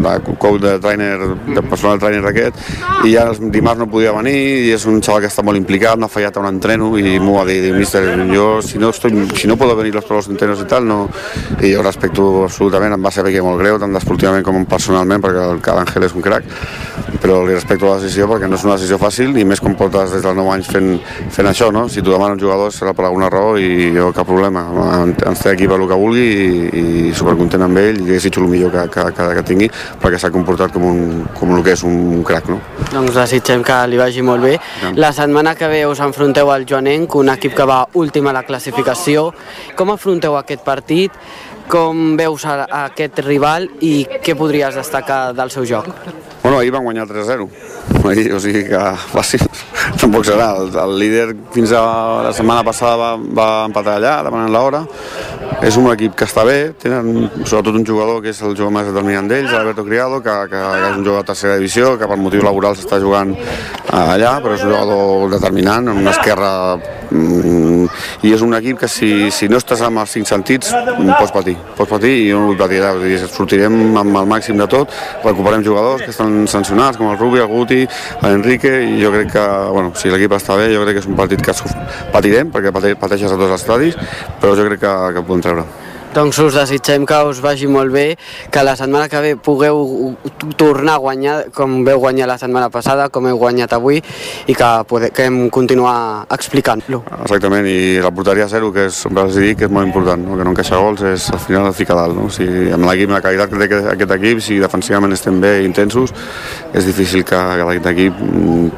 [0.05, 2.61] de coach de trainer, de personal trainer aquest,
[3.03, 4.35] i ja el dimarts no podia venir
[4.67, 7.17] i és un xaval que està molt implicat, no ha fallat a un entreno i
[7.19, 10.31] m'ho va dir, mister, jo si no, estoy, si no puedo venir los todos los
[10.33, 11.09] entrenos i tal, no,
[11.59, 15.49] i jo respecto absolutament, em va saber que molt greu, tant desportivament com personalment, perquè
[15.51, 16.47] el Àngel és un crack,
[17.21, 20.13] però li respecto la decisió perquè no és una decisió fàcil i més com portes
[20.15, 20.89] des dels 9 anys fent,
[21.33, 21.85] fent això, no?
[21.89, 24.65] Si t'ho demana un jugador serà per alguna raó i jo cap problema.
[25.05, 28.49] Ens té aquí per el que vulgui i, i supercontent amb ell i desitjo el
[28.51, 29.69] millor que, que, que, que tingui
[30.01, 32.59] perquè s'ha comportat com, un, com el que és un crack, no?
[32.91, 34.55] Doncs desitgem que li vagi molt bé.
[34.99, 38.45] La setmana que ve us enfronteu al Joanenc, un equip que va últim a la
[38.47, 39.31] classificació.
[39.75, 41.15] Com afronteu aquest partit?
[41.71, 45.89] Com veus a, a aquest rival i què podries destacar del seu joc?
[46.45, 47.49] Bueno, ahir van guanyar 3-0.
[48.05, 49.41] Ahir, o sigui que fàcil
[50.01, 50.51] tampoc serà.
[50.59, 51.23] El, el líder
[51.55, 51.81] fins a
[52.27, 54.83] la setmana passada va, va empatar allà, demanant l'hora.
[55.65, 58.91] És un equip que està bé, tenen sobretot un jugador que és el jugador més
[58.91, 62.45] determinant d'ells, Alberto Criado, que, que, és un jugador de tercera divisió, que per motiu
[62.45, 63.33] laboral s'està jugant
[63.89, 67.87] allà, però és un jugador determinant, amb una esquerra mm,
[68.27, 71.55] i és un equip que si, si no estàs amb els cinc sentits pots patir,
[71.77, 76.03] pots patir i no vull patir, dir, sortirem amb el màxim de tot, recuperem jugadors
[76.03, 77.81] que estan sancionats, com el Rubi, el Guti,
[78.23, 81.17] l'Enrique, i jo crec que, bueno, si l'equip està bé, jo crec que és un
[81.19, 81.55] partit que
[82.13, 83.99] patirem, perquè pateixes a tots els estadis,
[84.41, 85.84] però jo crec que, que podem treure.
[86.15, 88.05] Doncs us desitgem que us vagi molt bé,
[88.47, 90.15] que la setmana que ve pugueu
[90.55, 93.99] tornar a guanyar com veu guanyar la setmana passada, com heu guanyat avui,
[94.47, 97.01] i que podem continuar explicant-lo.
[97.19, 100.39] Exactament, i la porteria zero, que és, sempre els dic que és molt important, no?
[100.39, 102.15] que no encaixa gols, és al final el fica dalt.
[102.15, 102.31] No?
[102.31, 106.15] Si amb l'equip, la qualitat que té aquest equip, si defensivament estem bé i intensos,
[106.71, 108.25] és difícil que, que aquest equip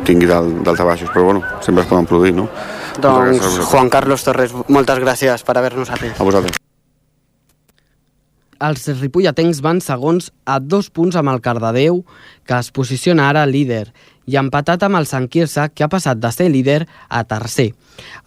[0.09, 2.49] tingui dalt, dalt a baixos, però bueno, sempre es poden produir, no?
[2.97, 6.17] Doncs Juan Carlos Torres, moltes gràcies per haver-nos atès.
[6.17, 6.65] A vosaltres
[8.63, 12.03] els ripolletens van segons a dos punts amb el Cardedeu,
[12.45, 13.87] que es posiciona ara líder,
[14.27, 17.71] i empatat amb el Sant Quirze, que ha passat de ser líder a tercer.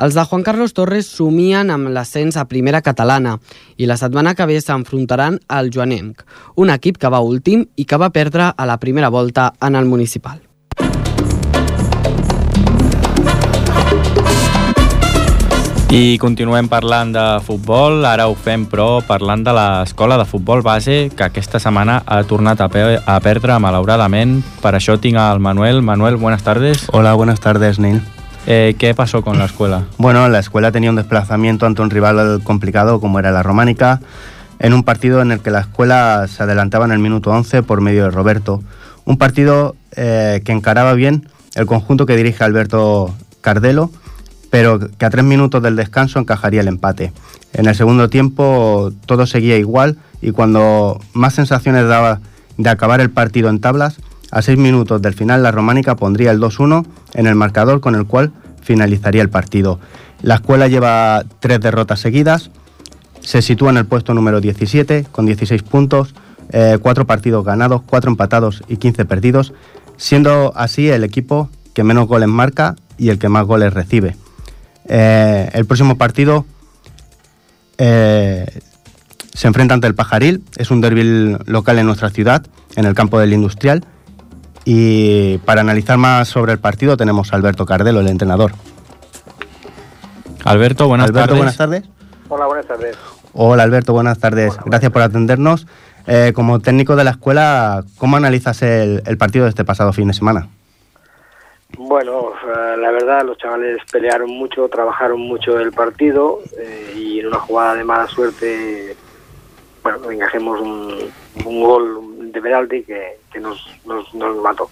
[0.01, 3.37] Els de Juan Carlos Torres somien amb l'ascens a primera catalana
[3.77, 6.25] i la setmana que ve s'enfrontaran al Joanenc,
[6.57, 9.85] un equip que va últim i que va perdre a la primera volta en el
[9.85, 10.50] municipal.
[15.91, 21.09] I continuem parlant de futbol, ara ho fem però parlant de l'escola de futbol base
[21.11, 24.37] que aquesta setmana ha tornat a, pe a perdre malauradament.
[24.63, 25.83] Per això tinc al Manuel.
[25.83, 26.87] Manuel, buenas tardes.
[26.93, 27.99] Hola, buenas tardes, Neil.
[28.47, 29.83] Eh, ¿Qué pasó con la escuela?
[29.99, 34.01] Bueno, la escuela tenía un desplazamiento ante un rival complicado como era la Románica,
[34.61, 37.81] en un partido en el que la escuela se adelantaba en el minuto 11 por
[37.81, 38.63] medio de Roberto.
[39.07, 41.27] Un partido eh, que encaraba bien
[41.57, 43.91] el conjunto que dirige Alberto Cardelo,
[44.51, 47.13] pero que a tres minutos del descanso encajaría el empate.
[47.53, 52.21] En el segundo tiempo todo seguía igual y cuando más sensaciones daba
[52.57, 53.97] de acabar el partido en tablas,
[54.31, 56.85] a seis minutos del final la románica pondría el 2-1
[57.15, 58.33] en el marcador con el cual
[58.63, 59.81] finalizaría el partido.
[60.23, 62.51] La escuela lleva tres derrotas seguidas,
[63.21, 66.15] se sitúa en el puesto número 17 con 16 puntos,
[66.53, 69.53] eh, cuatro partidos ganados, cuatro empatados y 15 perdidos,
[69.97, 74.17] siendo así el equipo que menos goles marca y el que más goles recibe.
[74.93, 76.45] Eh, el próximo partido
[77.79, 78.45] eh,
[79.33, 83.21] se enfrenta ante el Pajaril, es un derby local en nuestra ciudad, en el campo
[83.21, 83.85] del Industrial.
[84.65, 88.53] Y para analizar más sobre el partido tenemos a Alberto Cardelo, el entrenador.
[90.45, 91.39] Alberto, buenas Alberto, tardes.
[91.39, 91.85] buenas tardes.
[92.29, 92.97] Hola, buenas tardes.
[93.33, 94.55] Hola Alberto, buenas tardes.
[94.67, 95.69] Gracias por atendernos.
[96.09, 100.09] Eh, como técnico de la escuela, ¿cómo analizas el, el partido de este pasado fin
[100.09, 100.49] de semana?
[101.77, 102.33] Bueno,
[102.77, 107.75] la verdad los chavales pelearon mucho, trabajaron mucho el partido eh, y en una jugada
[107.75, 108.97] de mala suerte,
[109.83, 111.11] bueno, encajemos un,
[111.45, 114.71] gol de penalti que, nos, nos, nos mató.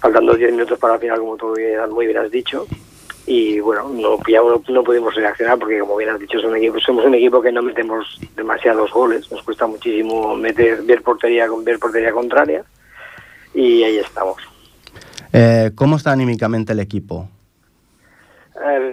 [0.00, 1.54] Faltando 10 minutos para el final, como tú
[1.90, 2.66] muy bien has dicho,
[3.26, 6.78] y bueno, no, no, no pudimos reaccionar porque como bien has dicho, es un equipo,
[6.80, 11.78] somos un equipo que no metemos demasiados goles, nos cuesta muchísimo meter ver portería ver
[11.78, 12.64] portería contraria
[13.54, 14.36] y ahí estamos.
[15.36, 17.28] Eh, ¿Cómo está anímicamente el equipo?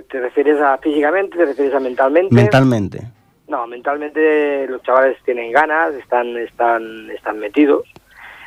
[0.09, 1.37] ¿Te refieres a físicamente?
[1.37, 2.33] ¿Te refieres a mentalmente?
[2.33, 3.07] Mentalmente.
[3.47, 7.83] No, mentalmente los chavales tienen ganas, están, están, están metidos.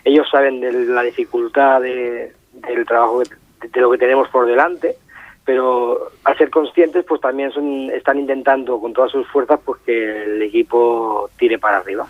[0.05, 4.97] Ellos saben de la dificultad de- del trabajo, que- de lo que tenemos por delante,
[5.45, 10.25] pero al ser conscientes, pues también son, están intentando con todas sus fuerzas pues que
[10.25, 12.07] el equipo tire para arriba.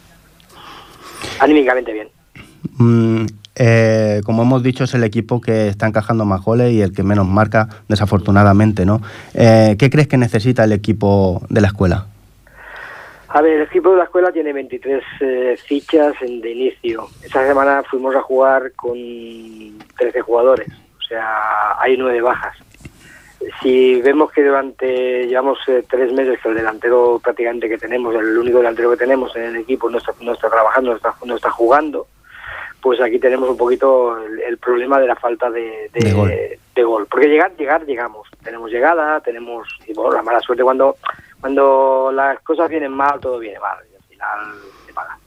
[1.41, 2.09] Anímicamente bien.
[2.79, 6.93] Mm, Eh, como hemos dicho, es el equipo que está encajando más goles y el
[6.93, 9.01] que menos marca, desafortunadamente, ¿no?
[9.33, 12.07] Eh, ¿Qué crees que necesita el equipo de la escuela?
[13.29, 17.09] A ver, el equipo de la escuela tiene 23 eh, fichas de inicio.
[17.23, 18.97] Esa semana fuimos a jugar con
[19.99, 22.57] 13 jugadores, o sea, hay nueve bajas.
[23.63, 28.39] Si vemos que durante, llevamos eh, tres meses que el delantero prácticamente que tenemos, el
[28.39, 31.37] único delantero que tenemos en el equipo no está, no está trabajando, no está, no
[31.37, 32.07] está jugando,
[32.85, 36.31] pues aquí tenemos un poquito el, el problema de la falta de, de- De gol.
[36.75, 37.07] de gol.
[37.11, 38.29] Porque llegar, llegar, llegamos.
[38.43, 40.97] Tenemos llegada, tenemos, y bueno, la mala suerte cuando,
[41.41, 43.79] cuando las cosas vienen mal, todo viene mal.
[43.91, 44.39] Y al final
[44.87, 45.19] se paga.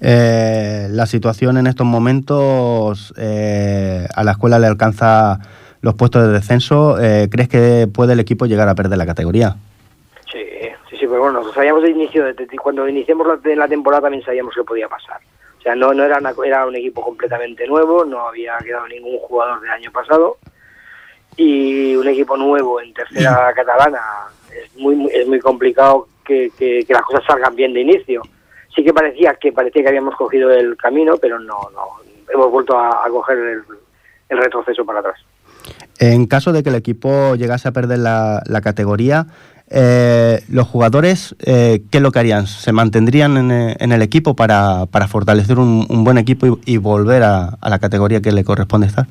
[0.00, 5.38] Eh, la situación en estos momentos eh, a la escuela le alcanza
[5.82, 6.98] los puestos de descenso.
[6.98, 9.56] Eh, ¿Crees que puede el equipo llegar a perder la categoría?
[10.32, 10.38] Sí,
[10.88, 14.54] sí, sí, pero bueno, nosotros sabíamos de inicio, de- cuando iniciamos la temporada también sabíamos
[14.54, 15.20] que podía pasar.
[15.64, 19.16] O sea, no, no era, una- era un equipo completamente nuevo, no había quedado ningún
[19.20, 20.36] jugador del año pasado
[21.38, 24.00] y un equipo nuevo en tercera catalana
[24.54, 28.20] es muy, muy- es muy complicado que, que- que las cosas salgan bien de inicio.
[28.76, 31.88] Sí que parecía que parecía que habíamos cogido el camino, pero no, no,
[32.32, 33.62] hemos vuelto a, a coger el,
[34.28, 35.16] el retroceso para atrás.
[35.98, 39.26] En caso de que el equipo llegase a perder la, la categoría,
[39.76, 42.46] eh, los jugadores, eh, ¿qué lo que harían?
[42.46, 47.24] ¿Se mantendrían en, eh, en el equipo para, para fortalecer un, buen equipo y, volver
[47.24, 49.06] a, a la categoría que le corresponde estar?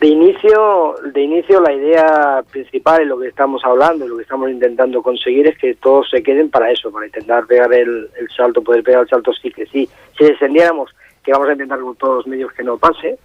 [0.00, 4.24] De inicio, de inicio la idea principal y lo que estamos hablando y lo que
[4.24, 8.28] estamos intentando conseguir es que todos se queden para eso, para intentar pegar el, el
[8.36, 9.88] salto, poder pegar el salto sí que sí.
[10.18, 10.90] Si descendiéramos,
[11.22, 13.16] que vamos a intentar con todos los medios que no pase,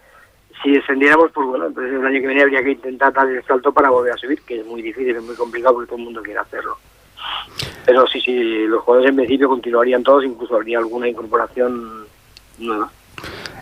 [0.63, 3.71] si descendiéramos, pues bueno, entonces el año que viene habría que intentar dar el salto
[3.71, 6.21] para volver a subir, que es muy difícil, es muy complicado porque todo el mundo
[6.21, 6.77] quiere hacerlo.
[7.85, 12.05] Pero sí, sí, los jugadores en principio continuarían todos, incluso habría alguna incorporación
[12.59, 12.89] nueva.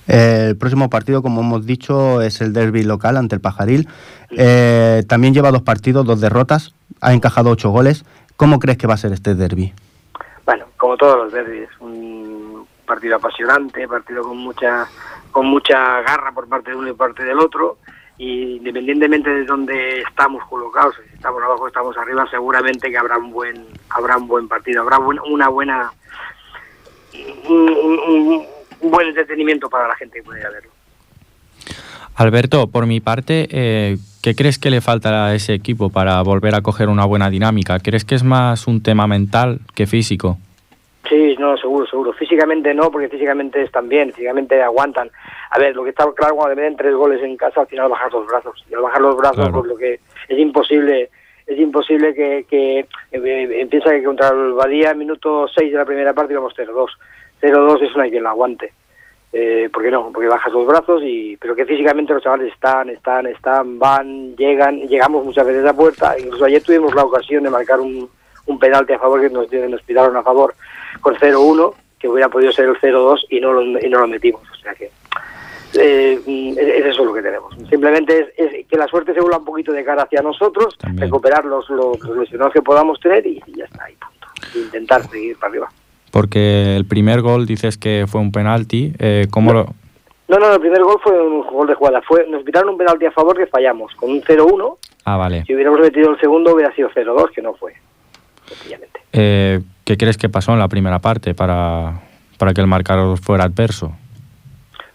[0.07, 3.88] El próximo partido, como hemos dicho, es el derby local ante el Pajaril.
[4.31, 8.05] Eh, también lleva dos partidos, dos derrotas, ha encajado ocho goles.
[8.38, 9.73] ¿Cómo crees que va a ser este derby?
[10.47, 14.88] bueno, como todos los derbis, un partido apasionante, partido con mucha
[15.38, 17.78] con mucha garra por parte de uno y parte del otro,
[18.17, 23.19] y independientemente de dónde estamos colocados, si estamos abajo o estamos arriba, seguramente que habrá
[23.19, 25.91] un buen habrá un buen partido, habrá buen- una buena
[27.47, 28.47] un,
[28.82, 30.71] buen entretenimiento para la gente que pudiera verlo.
[32.15, 36.56] Alberto, por mi parte, eh, ¿qué crees que le falta a ese equipo para volver
[36.56, 37.78] a coger una buena dinámica?
[37.78, 40.39] ¿Crees que es más un tema mental que físico?
[41.08, 42.13] Sí, no, seguro, seguro.
[42.13, 45.10] Físicamente no, porque físicamente están bien, físicamente aguantan.
[45.52, 47.89] A ver, lo que está claro cuando te meten tres goles en casa, al final
[47.89, 48.65] bajas los brazos.
[48.70, 49.54] Y al bajar los brazos, Claro.
[49.54, 51.10] pues lo que es imposible,
[51.46, 55.86] es imposible que, que eh, eh, piensa que contra el Badía, minuto 6 de la
[55.86, 56.88] primera parte, íbamos 0-2.
[57.41, 58.74] 0-2 es una quien la aguante.
[59.32, 60.10] Eh, ¿Por qué no?
[60.12, 64.80] Porque bajas los brazos, y pero que físicamente los chavales están, están, están, van, llegan,
[64.88, 66.15] llegamos muchas veces a puerta.
[66.20, 68.10] Incluso ayer tuvimos la ocasión de marcar un,
[68.48, 70.56] un penalti a favor que nos, nos pitaron a favor
[71.01, 74.41] con 0-1, que hubiera podido ser el 0-2 y no lo, y no lo metimos.
[74.51, 74.91] O sea que
[75.73, 77.53] eh, mm, es, es eso lo que tenemos.
[77.69, 81.03] Simplemente es, es que la suerte se vuelva un poquito de cara hacia nosotros, También.
[81.07, 84.27] recuperar los, los, los lesionados que podamos tener y, y ya está, y punto.
[84.55, 85.69] E intentar seguir para arriba.
[86.12, 88.93] Porque el primer gol dices que fue un penalti.
[88.99, 89.65] eh, ¿Cómo lo...?
[90.29, 92.01] No, no, el primer gol fue un gol de jugada.
[92.01, 94.77] Fue, nos pitaron un penalti a favor que fallamos con un 0-1.
[95.05, 95.43] Ah, vale.
[95.45, 97.73] Si hubiéramos metido el segundo hubiera sido 0-2, que no fue.
[98.45, 98.96] Sencillamente.
[99.19, 102.01] Eh, ¿Qué crees que pasó en la primera parte para,
[102.38, 103.91] para que el marcador fuera adverso?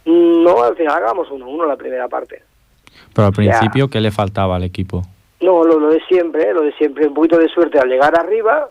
[0.04, 2.42] Mm, No, al final hagamos 1-1 la primera parte.
[3.14, 5.02] Pero al principio, ¿qué le faltaba al equipo?
[5.40, 6.54] No, lo, lo de siempre, ¿eh?
[6.54, 8.68] lo de siempre, un poquito de suerte al llegar arriba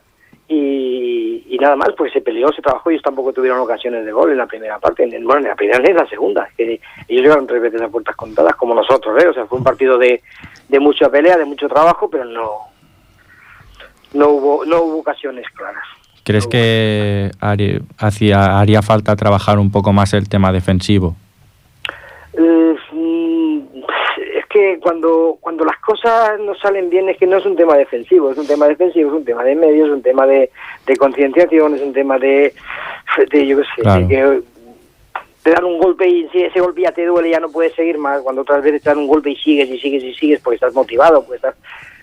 [0.48, 4.12] y, y nada más, pues se peleó, se trabajó y ellos tampoco tuvieron ocasiones de
[4.14, 6.74] gol en la primera parte, en, bueno, en la primera ni en la segunda, que
[7.10, 9.28] ellos llegaron tres veces a puertas contadas como nosotros, ¿eh?
[9.28, 10.22] o sea, fue un partido de,
[10.70, 12.71] de mucha pelea, de mucho trabajo, pero no
[14.14, 15.84] no hubo no hubo ocasiones claras.
[16.24, 21.16] ¿Crees que haría, hacía, haría falta trabajar un poco más el tema defensivo?
[22.34, 22.76] Eh,
[24.38, 27.76] es que cuando cuando las cosas no salen bien es que no es un tema
[27.76, 30.52] defensivo, es un tema defensivo, es un tema de medios, es un tema de,
[30.86, 32.54] de concienciación, es un tema de,
[33.32, 34.02] de yo qué sé, Claro.
[34.02, 34.42] de que
[35.44, 37.98] te dan un golpe y si ese golpe ya te duele ya no puedes seguir
[37.98, 40.56] más, cuando otras veces te dan un golpe y sigues y sigues y sigues porque
[40.56, 41.56] estás motivado, porque estás,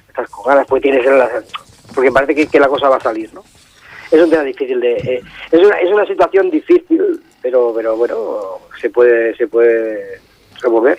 [0.08, 1.28] estás con ganas, porque tienes la,
[1.94, 3.42] porque parece que, que la cosa va a salir, ¿no?
[4.10, 5.22] Es un tema difícil de, eh,
[5.52, 8.16] es una es una situación difícil, pero pero bueno
[8.80, 10.20] se puede se puede
[10.62, 10.98] revolver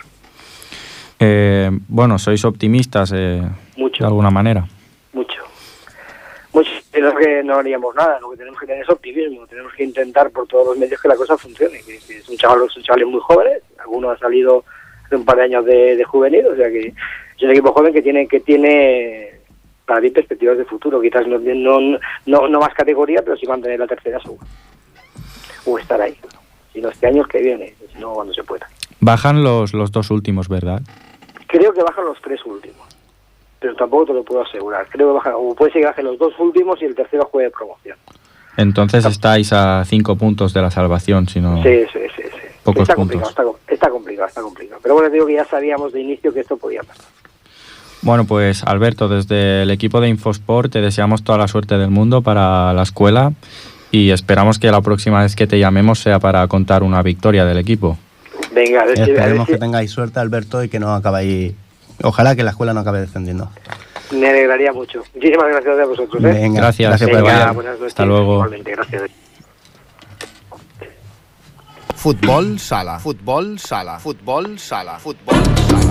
[1.19, 3.41] Eh, bueno, sois optimistas eh,
[3.75, 4.03] mucho.
[4.03, 4.63] de alguna manera.
[5.11, 5.41] mucho.
[6.53, 6.71] Mucho.
[6.91, 10.47] que no haríamos nada, lo que tenemos que tener es optimismo, tenemos que intentar por
[10.47, 14.19] todos los medios que la cosa funcione, que, que son chavales muy jóvenes, algunos han
[14.19, 14.63] salido
[15.05, 17.93] hace un par de años de, de juvenil, o sea que es un equipo joven
[17.93, 19.38] que tiene que tiene
[19.89, 23.79] para mí perspectivas de futuro, quizás no, no, no, no más categoría, pero sí mantener
[23.79, 24.45] la tercera seguro,
[25.65, 26.15] o estar ahí,
[26.71, 28.67] si no este año que viene, si no cuando se pueda.
[28.99, 30.83] Bajan los, los dos últimos, ¿verdad?
[31.47, 32.87] Creo que bajan los tres últimos,
[33.59, 34.85] pero tampoco te lo puedo asegurar.
[34.89, 37.47] Creo que bajan, o puede ser que bajen los dos últimos y el tercero juegue
[37.47, 37.97] de promoción.
[38.57, 41.63] Entonces estáis a cinco puntos de la salvación, si no...
[41.63, 42.23] Sí, sí, sí.
[42.23, 42.47] sí.
[42.63, 43.23] Pocos está, puntos.
[43.23, 44.79] complicado, está, está complicado, está complicado.
[44.83, 47.07] Pero bueno, digo que ya sabíamos de inicio que esto podía pasar.
[48.01, 52.21] Bueno, pues Alberto, desde el equipo de Infosport te deseamos toda la suerte del mundo
[52.21, 53.33] para la escuela
[53.91, 57.57] y esperamos que la próxima vez que te llamemos sea para contar una victoria del
[57.57, 57.97] equipo.
[58.53, 60.93] Venga, a ver si- a ver Esperemos si- que tengáis suerte, Alberto, y que no
[60.93, 61.53] acabéis...
[62.01, 63.49] Ojalá que la escuela no acabe descendiendo.
[64.13, 65.03] me alegraría mucho.
[65.13, 66.23] Muchísimas gracias a vosotros.
[66.23, 66.27] ¿eh?
[66.27, 66.89] Venga, Gracias.
[66.89, 67.81] gracias por Venga, noches.
[67.87, 68.45] Hasta luego.
[68.63, 69.01] Gracias.
[71.95, 72.97] Futbol sala.
[72.99, 73.99] Futbol sala.
[73.99, 74.97] Futbol sala.
[74.99, 75.35] Futbol
[75.67, 75.88] sala.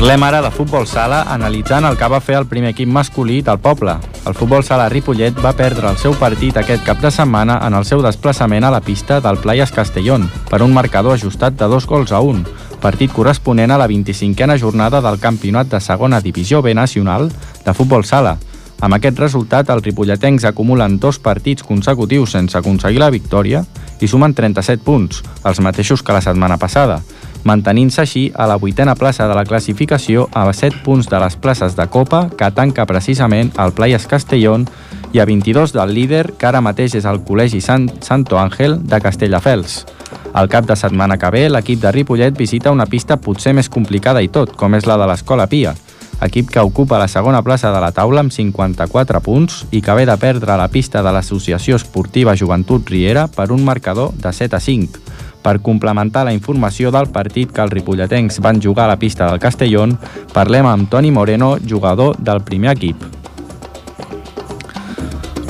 [0.00, 3.60] Parlem ara de futbol sala analitzant el que va fer el primer equip masculí del
[3.62, 3.92] poble.
[4.26, 7.84] El futbol sala Ripollet va perdre el seu partit aquest cap de setmana en el
[7.84, 12.10] seu desplaçament a la pista del Playas Castellón per un marcador ajustat de dos gols
[12.10, 12.46] a un,
[12.80, 17.30] partit corresponent a la 25a jornada del campionat de segona divisió B nacional
[17.64, 18.38] de futbol sala.
[18.80, 23.64] Amb aquest resultat, els ripolletens acumulen dos partits consecutius sense aconseguir la victòria
[24.00, 27.02] i sumen 37 punts, els mateixos que la setmana passada,
[27.44, 31.76] mantenint-se així a la vuitena plaça de la classificació a 7 punts de les places
[31.76, 34.66] de Copa que tanca precisament el Playas Castellón
[35.12, 39.00] i a 22 del líder que ara mateix és el Col·legi Sant Santo Ángel de
[39.00, 39.84] Castelldefels.
[40.30, 44.22] El cap de setmana que ve, l'equip de Ripollet visita una pista potser més complicada
[44.22, 45.74] i tot, com és la de l'Escola Pia,
[46.22, 50.04] equip que ocupa la segona plaça de la taula amb 54 punts i que ve
[50.06, 54.60] de perdre la pista de l'Associació Esportiva Joventut Riera per un marcador de 7 a
[54.60, 55.00] 5.
[55.42, 59.40] Per complementar la informació del partit que els ripolletens van jugar a la pista del
[59.40, 59.96] Castellón,
[60.34, 63.02] parlem amb Toni Moreno, jugador del primer equip.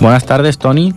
[0.00, 0.94] Buenas tardes, Toni.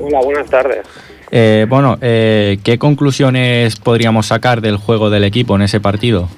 [0.00, 1.09] Hola, buenas tardes.
[1.32, 6.28] Eh, bueno, eh, ¿qué conclusiones podríamos sacar del juego del equipo en ese partido?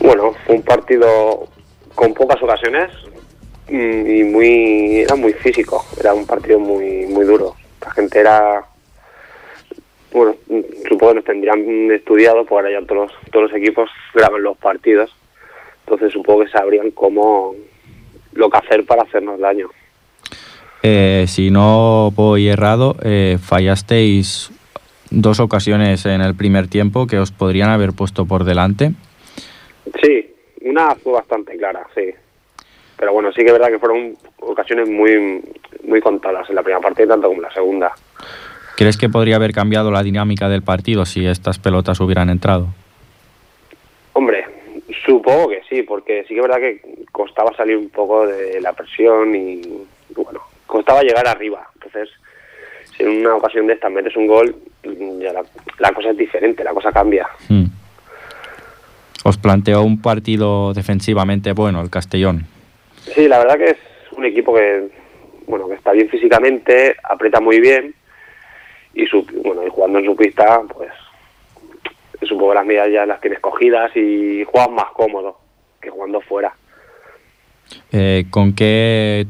[0.00, 1.48] Bueno, fue un partido
[1.94, 2.90] con pocas ocasiones
[3.68, 7.56] mm, y muy era muy físico, era un partido muy muy duro.
[7.84, 8.64] La gente era
[10.12, 10.36] bueno,
[10.88, 15.10] supongo que nos tendrían estudiado, porque ahora ya todos todos los equipos graban los partidos,
[15.80, 17.56] entonces supongo que sabrían cómo
[18.34, 19.68] lo que hacer para hacernos daño.
[20.82, 24.50] Eh, si no voy errado, eh, fallasteis
[25.10, 28.92] dos ocasiones en el primer tiempo que os podrían haber puesto por delante.
[30.02, 32.10] Sí, una fue bastante clara, sí.
[32.96, 35.42] Pero bueno, sí que es verdad que fueron ocasiones muy
[35.84, 37.92] muy contadas en la primera parte tanto como en la segunda.
[38.76, 42.68] ¿Crees que podría haber cambiado la dinámica del partido si estas pelotas hubieran entrado?
[44.14, 44.46] Hombre,
[45.04, 46.80] supongo que sí, porque sí que es verdad que
[47.12, 51.68] costaba salir un poco de la presión y, y bueno, costaba llegar arriba.
[51.74, 52.08] Entonces,
[52.96, 54.54] si en una ocasión de estas metes un gol,
[55.20, 55.42] ya la,
[55.78, 57.28] la cosa es diferente, la cosa cambia.
[57.48, 57.66] Hmm.
[59.24, 62.46] Os planteó un partido defensivamente bueno el Castellón.
[63.14, 63.78] Sí, la verdad que es
[64.16, 64.88] un equipo que,
[65.46, 67.94] bueno, que está bien físicamente, aprieta muy bien
[68.94, 70.90] y su, bueno, y jugando en su pista, pues
[72.22, 75.38] supongo que las medidas ya las tienes cogidas y juegas más cómodo
[75.80, 76.54] que jugando fuera.
[77.90, 79.26] Eh, ¿con, qué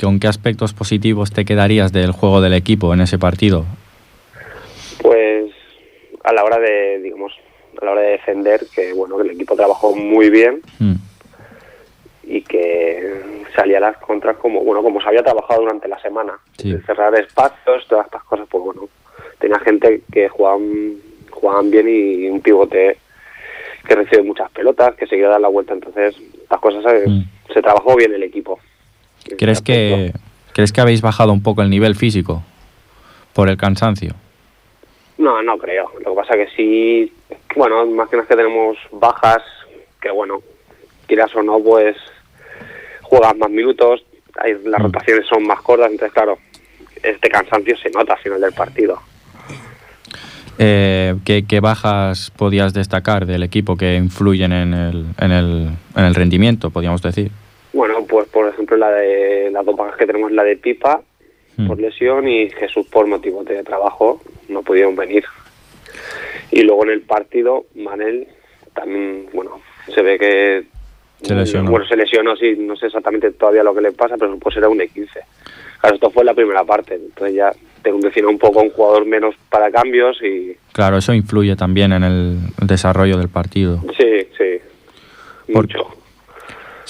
[0.00, 3.66] ¿Con qué aspectos positivos te quedarías del juego del equipo en ese partido?
[5.02, 5.50] Pues
[6.24, 7.32] a la hora de, digamos,
[7.80, 10.94] a la hora de defender, que bueno, que el equipo trabajó muy bien Hmm.
[12.24, 13.20] y que
[13.54, 16.38] salía a las contras como, bueno, como se había trabajado durante la semana.
[16.58, 16.74] Sí.
[16.86, 18.88] Cerrar espacios, todas estas cosas, pues bueno,
[19.38, 20.94] tenía gente que jugaban,
[21.30, 22.96] jugaban bien y un pivote
[23.86, 27.24] que recibe muchas pelotas, que se quiere dar la vuelta, entonces estas cosas se, Mm.
[27.52, 28.58] se trabajó bien el equipo.
[29.38, 30.12] ¿Crees que,
[30.52, 32.42] ¿Crees que habéis bajado un poco el nivel físico
[33.34, 34.14] por el cansancio?
[35.18, 35.90] No, no creo.
[36.04, 37.12] Lo que pasa que sí,
[37.56, 39.42] bueno, más que nada que tenemos bajas,
[40.00, 40.40] que bueno,
[41.06, 41.96] quieras o no, pues
[43.02, 44.02] juegas más minutos,
[44.42, 44.84] hay, las Mm.
[44.84, 46.38] rotaciones son más cortas, entonces claro,
[47.02, 49.00] este cansancio se nota al final del partido.
[50.58, 56.04] Eh, ¿qué, qué bajas podías destacar del equipo que influyen en el, en el, en
[56.04, 57.30] el rendimiento, podríamos decir?
[58.10, 61.00] Pues por ejemplo la de las dos bajas que tenemos, la de Pipa
[61.56, 61.68] mm.
[61.68, 65.24] por lesión y Jesús por motivo de trabajo no pudieron venir.
[66.50, 68.26] Y luego en el partido, Manel
[68.74, 69.60] también, bueno,
[69.94, 70.64] se ve que
[71.22, 71.70] se lesionó.
[71.70, 74.68] Bueno, se lesionó, sí, no sé exactamente todavía lo que le pasa, pero pues era
[74.68, 75.08] un E15.
[75.80, 77.52] Claro, esto fue la primera parte, entonces ya
[77.82, 80.56] te condicionó un poco un jugador menos para cambios y...
[80.72, 83.80] Claro, eso influye también en el desarrollo del partido.
[83.96, 85.99] Sí, sí, mucho.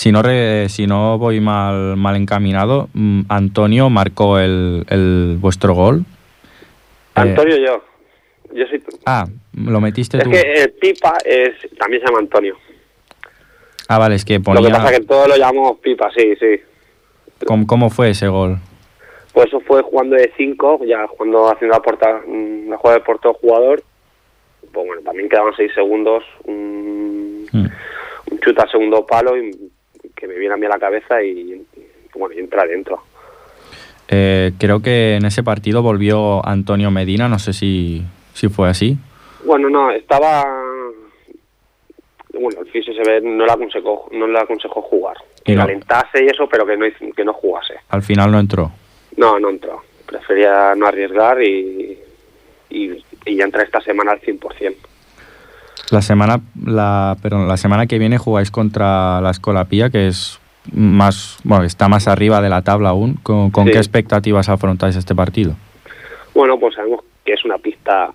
[0.01, 5.74] Si no, re, si no voy mal, mal encaminado, mm, Antonio marcó el, el vuestro
[5.74, 6.07] gol.
[7.14, 7.84] Antonio yo.
[8.55, 8.82] Yo soy...
[9.05, 10.30] Ah, lo metiste Es tú.
[10.30, 12.57] que el Pipa es, también se llama Antonio.
[13.88, 14.62] Ah, vale, es que Lo ponía...
[14.68, 16.59] que pasa es que todos lo llamamos Pipa, sí, sí.
[17.46, 18.57] ¿Cómo, cómo fue ese gol?
[19.34, 23.05] Pues eso fue jugando de 5, ya jugando haciendo la, porta, mm, la jugada de
[23.05, 23.82] portero jugador.
[24.72, 27.66] Pues bueno, también quedaban 6 segundos, un, Mm.
[28.30, 29.70] un chute al segundo palo y
[30.21, 31.66] que me viene a mí a la cabeza y, y,
[32.14, 33.03] bueno, y entra adentro.
[34.09, 38.03] Eh, creo que en ese partido volvió Antonio Medina, no sé si,
[38.35, 38.97] si fue así.
[39.45, 40.45] Bueno, no, estaba...
[42.33, 45.16] Bueno, el fisio se ve, no le aconsejó, no le aconsejó jugar.
[45.45, 45.62] Que no.
[45.62, 47.75] calentase y eso, pero que no, que no jugase.
[47.89, 48.71] Al final no entró.
[49.16, 49.83] No, no entró.
[50.07, 51.99] Prefería no arriesgar y,
[52.71, 54.75] y, y ya entrar esta semana al 100%.
[55.91, 60.39] La semana, la, perdón, la semana que viene jugáis contra la Escolapía, que es
[60.72, 63.14] más, bueno, está más arriba de la tabla aún.
[63.22, 63.72] ¿Con, con Sí.
[63.72, 65.55] qué expectativas afrontáis este partido?
[66.35, 68.12] Bueno, pues sabemos que es una pista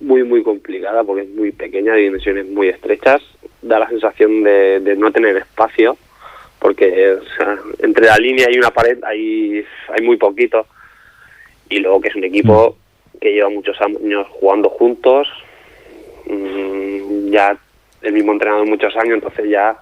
[0.00, 3.20] muy, muy complicada porque es muy pequeña, de dimensiones muy estrechas.
[3.62, 5.96] Da la sensación de, de no tener espacio
[6.58, 10.66] porque o sea, entre la línea y una pared hay, hay muy poquito.
[11.68, 12.76] Y luego que es un equipo
[13.20, 15.28] que lleva muchos años jugando juntos,
[16.28, 17.56] mm, ya
[18.02, 19.76] el mismo entrenador muchos años, entonces ya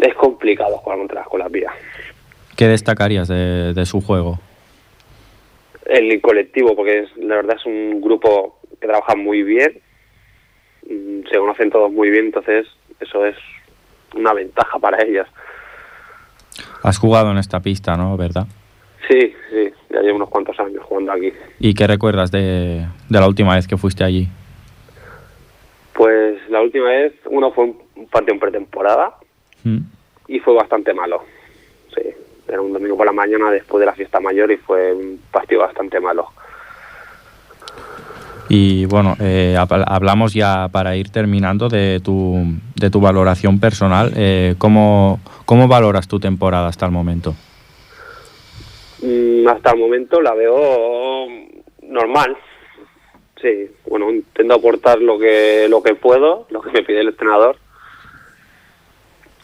[0.00, 1.70] es complicado jugar contra la Escolapía.
[2.56, 4.38] ¿Qué destacarías de, de su juego?
[5.86, 9.80] el colectivo, porque es, la verdad es un grupo que trabaja muy bien,
[10.88, 12.66] mm, se conocen todos muy bien, entonces
[13.00, 13.36] eso es
[14.14, 15.26] una ventaja para ellas.
[16.82, 18.16] Has jugado en esta pista, ¿no?
[18.16, 18.46] ¿Verdad?
[19.08, 21.32] Sí, sí, ya llevo unos cuantos años jugando aquí.
[21.60, 24.28] ¿Y qué recuerdas de, de la última vez que fuiste allí?
[25.96, 27.76] Pues la última vez, uno fue un
[28.28, 29.14] en pretemporada
[29.64, 29.78] ¿Mm?
[30.28, 31.22] y fue bastante malo.
[31.94, 32.02] Sí,
[32.48, 35.62] era un domingo por la mañana después de la fiesta mayor y fue un partido
[35.62, 36.28] bastante malo.
[38.48, 42.44] Y bueno, eh, hab- hablamos ya para ir terminando de tu,
[42.76, 44.12] de tu valoración personal.
[44.16, 47.34] Eh, ¿cómo, ¿Cómo valoras tu temporada hasta el momento?
[49.02, 51.26] Mm, hasta el momento la veo
[51.82, 52.36] normal.
[53.40, 57.56] Sí, bueno, intento aportar lo que lo que puedo, lo que me pide el entrenador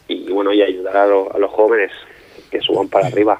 [0.08, 1.90] y bueno, y ayudar a, lo- a los jóvenes
[2.50, 3.38] que suban para arriba.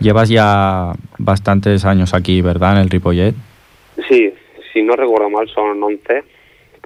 [0.00, 2.72] Llevas ya bastantes años aquí, ¿verdad?
[2.72, 3.34] En el Ripollet.
[4.08, 4.32] Sí,
[4.72, 6.24] si no recuerdo mal son 11,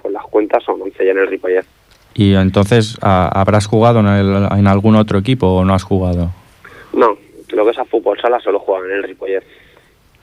[0.01, 1.65] por las cuentas son 11 ya en el Ripollet.
[2.13, 6.31] Y entonces, ¿ha- ¿habrás jugado en, el- en algún otro equipo o no has jugado?
[6.93, 7.17] No,
[7.49, 9.43] lo que es a fútbol sala solo juegan en el Ripollet.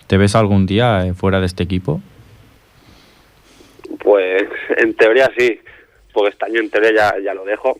[0.06, 2.00] ¿Te ves algún día eh, fuera de este equipo?
[3.98, 4.42] Pues
[4.76, 5.60] en teoría sí,
[6.12, 7.78] porque este año en teoría ya, ya lo dejo.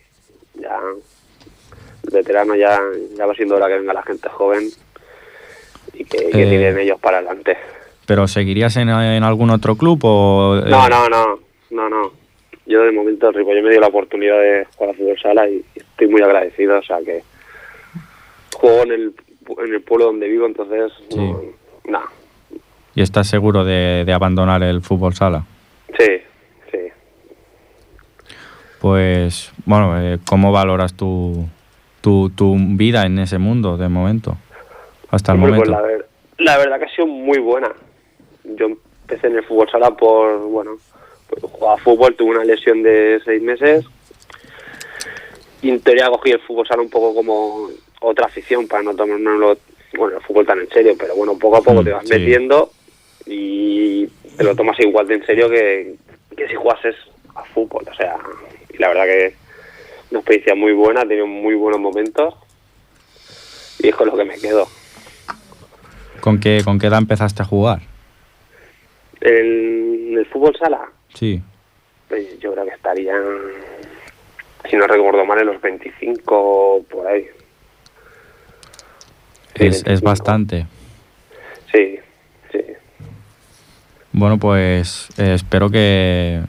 [0.55, 0.79] Ya
[2.13, 2.79] veterano ya,
[3.17, 4.69] ya va siendo hora que venga la gente joven
[5.95, 6.47] y que, que Eh.
[6.51, 7.57] tiren ellos para adelante.
[8.07, 10.57] ¿Pero seguirías en, en algún otro club o...?
[10.59, 11.39] eh, No, no, no,
[11.71, 12.13] no, no.
[12.67, 15.65] Yo de momento el Ripollet me dio la oportunidad de jugar a fútbol sala y
[15.75, 17.23] estoy muy agradecido, o sea que
[18.55, 19.15] juego en el,
[19.67, 21.43] en el pueblo donde vivo, entonces no,
[21.89, 22.01] no.
[22.95, 25.45] ¿Y estás seguro de, de abandonar el fútbol sala?
[25.99, 26.23] Sí,
[26.71, 26.79] sí.
[28.89, 31.47] Pues, bueno, eh, ¿cómo valoras tu,
[32.03, 34.37] tu, tu vida en ese mundo de momento?
[35.11, 35.71] Hasta el pues momento.
[35.71, 36.07] la, ver-
[36.37, 37.73] la verdad que ha sido muy buena.
[38.45, 40.73] Yo empecé en el fútbol sala por, bueno,
[41.31, 43.87] pues jugaba fútbol, tuve una lesión de seis meses.
[45.63, 47.71] Y en teoría cogí el fútbol sala un poco como
[48.03, 49.57] otra afición para no tomármelo,
[49.97, 52.13] bueno, el fútbol tan en serio, pero bueno, poco a poco Mm, te vas sí.
[52.13, 52.71] metiendo
[53.25, 54.07] y
[54.37, 55.95] te lo tomas igual de en serio que,
[56.37, 56.95] que si jugases
[57.35, 57.83] a fútbol.
[57.91, 58.19] O sea,
[58.75, 59.35] y la verdad que
[60.11, 62.35] una experiencia muy buena, he tenido muy buenos momentos
[63.79, 64.67] y es con lo que me quedo.
[66.21, 67.81] ¿Con qué, ¿Con qué edad empezaste a jugar?
[69.21, 70.81] En el fútbol sala,
[71.15, 71.41] Sí.
[72.09, 73.23] pues yo creo que estarían,
[74.69, 77.27] si no recuerdo mal, en los 25 por ahí.
[79.57, 80.07] Sí, Es, es 25.
[80.11, 80.67] bastante.
[81.73, 81.99] Sí,
[82.53, 82.61] sí.
[84.13, 86.41] Bueno, pues eh, espero que,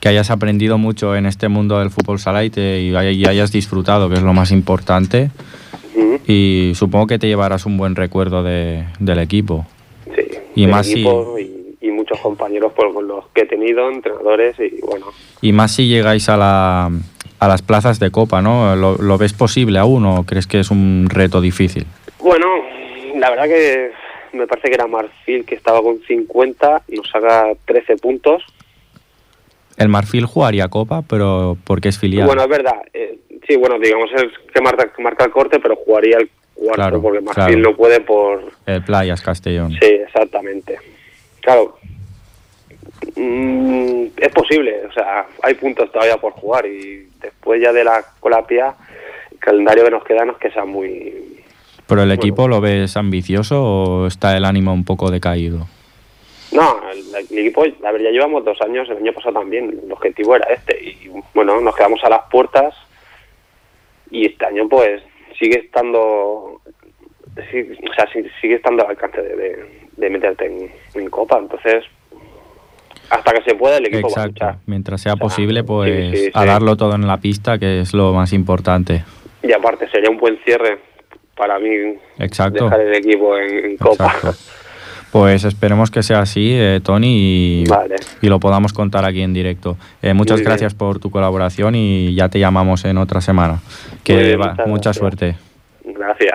[0.00, 3.26] que hayas aprendido mucho en este mundo del fútbol sala y, te, y hay- y
[3.26, 5.30] hayas disfrutado, que es lo más importante.
[6.26, 9.66] Y supongo que te llevarás un buen recuerdo de, del equipo.
[10.14, 10.22] sí.
[10.54, 13.90] Y del más si- equipo y, y muchos compañeros pues, con los que he tenido,
[13.90, 15.06] entrenadores y bueno.
[15.40, 16.90] Y más si llegáis a, la,
[17.40, 18.76] a las plazas de Copa, ¿no?
[18.76, 21.86] ¿Lo, lo ves posible aún o crees que es un reto difícil?
[22.20, 22.46] Bueno,
[23.16, 23.90] la verdad que
[24.32, 28.42] me parece que era Marfil que estaba con 50, nos saca 13 puntos.
[29.78, 32.26] El Marfil jugaría Copa, pero porque es filial.
[32.26, 32.82] Bueno, es verdad.
[32.92, 37.20] eh, sí, bueno, digamos es que marca, el corte, pero jugaría el cuarto Claro, porque
[37.20, 37.70] Marfil claro.
[37.70, 38.52] no puede por...
[38.66, 39.70] El Playas Castellón.
[39.72, 40.78] Sí, exactamente.
[41.40, 41.78] Claro,
[43.14, 48.04] mm, es posible, o sea, hay puntos todavía por jugar y después ya de la
[48.18, 48.74] colapia,
[49.30, 51.36] el calendario que nos queda no es que sea muy...
[51.86, 55.68] ¿Pero el equipo lo ves ambicioso o está el ánimo un poco decaído?
[56.52, 59.92] No, el, el equipo, a ver, ya llevamos dos años, el año pasado también, el
[59.92, 62.74] objetivo era este y bueno, nos quedamos a las puertas
[64.10, 65.02] y este año pues
[65.38, 66.60] sigue estando,
[67.50, 68.06] sí, o sea,
[68.40, 71.84] sigue estando al alcance de, de- de meterte en, en Copa, entonces
[73.10, 74.44] hasta que se pueda el equipo va a Exacto.
[74.44, 74.56] luchar.
[74.66, 77.80] Mientras sea O sea, posible, pues sí, sí, a darlo todo en la pista, que
[77.80, 79.02] es lo más importante.
[79.42, 80.78] Y aparte sería un buen cierre
[81.36, 82.64] para mí Exacto.
[82.64, 84.06] dejar el equipo en, en Copa.
[84.14, 84.38] Exacto.
[85.12, 87.96] Pues esperemos que sea así, eh, Tony, y, Vale.
[88.20, 89.76] y lo podamos contar aquí en directo.
[90.02, 90.50] Eh, muchas Muy bien.
[90.50, 93.60] gracias por tu colaboración y ya te llamamos en otra semana.
[94.04, 94.96] Que bien, va, mucha gracias.
[94.96, 95.36] suerte.
[95.84, 96.34] Gracias.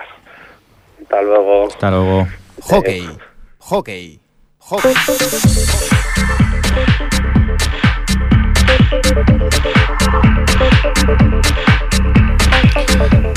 [1.03, 1.67] Hasta luego.
[1.67, 2.28] Hasta luego.
[2.61, 3.07] Hockey,
[3.59, 4.19] hockey,
[4.59, 4.93] hockey.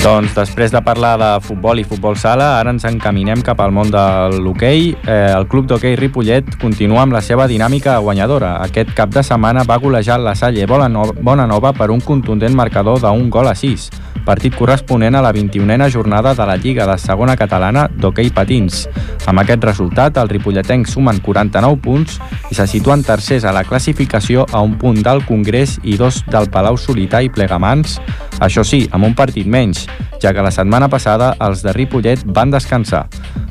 [0.07, 3.89] Doncs després de parlar de futbol i futbol sala, ara ens encaminem cap al món
[3.91, 4.03] de
[4.37, 4.93] l'hoquei.
[5.03, 8.53] Eh, el club d'hoquei Ripollet continua amb la seva dinàmica guanyadora.
[8.63, 13.27] Aquest cap de setmana va golejar la Salle Bona Nova, per un contundent marcador d'un
[13.29, 13.89] gol a 6,
[14.25, 18.85] partit corresponent a la 21a jornada de la Lliga de Segona Catalana d'hoquei patins.
[19.27, 22.19] Amb aquest resultat, els ripolletencs sumen 49 punts
[22.51, 26.49] i se situen tercers a la classificació a un punt del Congrés i dos del
[26.49, 27.99] Palau Solità i Plegamans,
[28.39, 29.87] això sí, amb un partit menys,
[30.21, 33.07] ja que la setmana passada els de Ripollet van descansar.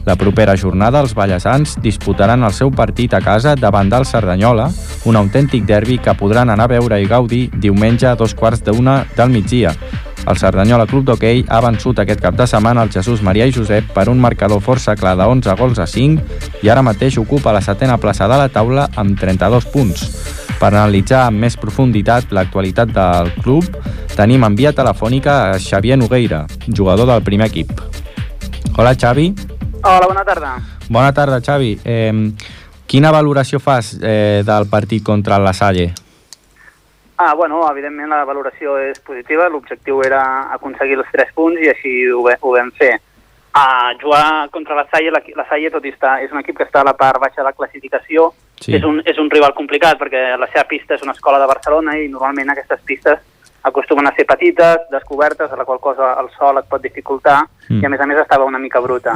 [0.07, 4.69] La propera jornada els ballesans disputaran el seu partit a casa davant del Cerdanyola,
[5.05, 9.01] un autèntic derbi que podran anar a veure i gaudir diumenge a dos quarts d'una
[9.17, 9.75] del migdia.
[10.27, 13.93] El Cerdanyola Club d'Hockey ha vençut aquest cap de setmana el Jesús Maria i Josep
[13.95, 17.63] per un marcador força clar de 11 gols a 5 i ara mateix ocupa la
[17.63, 20.03] setena plaça de la taula amb 32 punts.
[20.59, 23.69] Per analitzar amb més profunditat l'actualitat del club,
[24.17, 27.71] tenim en via telefònica a Xavier Nogueira, jugador del primer equip.
[28.77, 29.29] Hola, Xavi.
[29.83, 30.57] Hola, bona tarda.
[30.89, 31.77] Bona tarda, Xavi.
[31.85, 32.33] Eh,
[32.87, 35.93] quina valoració fas eh, del partit contra la Salle?
[37.19, 41.93] Ah, bueno, evidentment la valoració és positiva, l'objectiu era aconseguir els 3 punts i així
[42.13, 42.99] ho, ho vam fer.
[43.57, 46.65] A jugar contra la Salle, la, la Salle tot i estar, és un equip que
[46.67, 48.73] està a la part baixa de la classificació, Sí.
[48.75, 51.93] és, un, és un rival complicat perquè la seva pista és una escola de Barcelona
[52.01, 53.19] i normalment aquestes pistes
[53.69, 57.83] acostumen a ser petites, descobertes, a la qual cosa el sol et pot dificultar Mm.
[57.83, 59.13] i a més a més estava una mica bruta.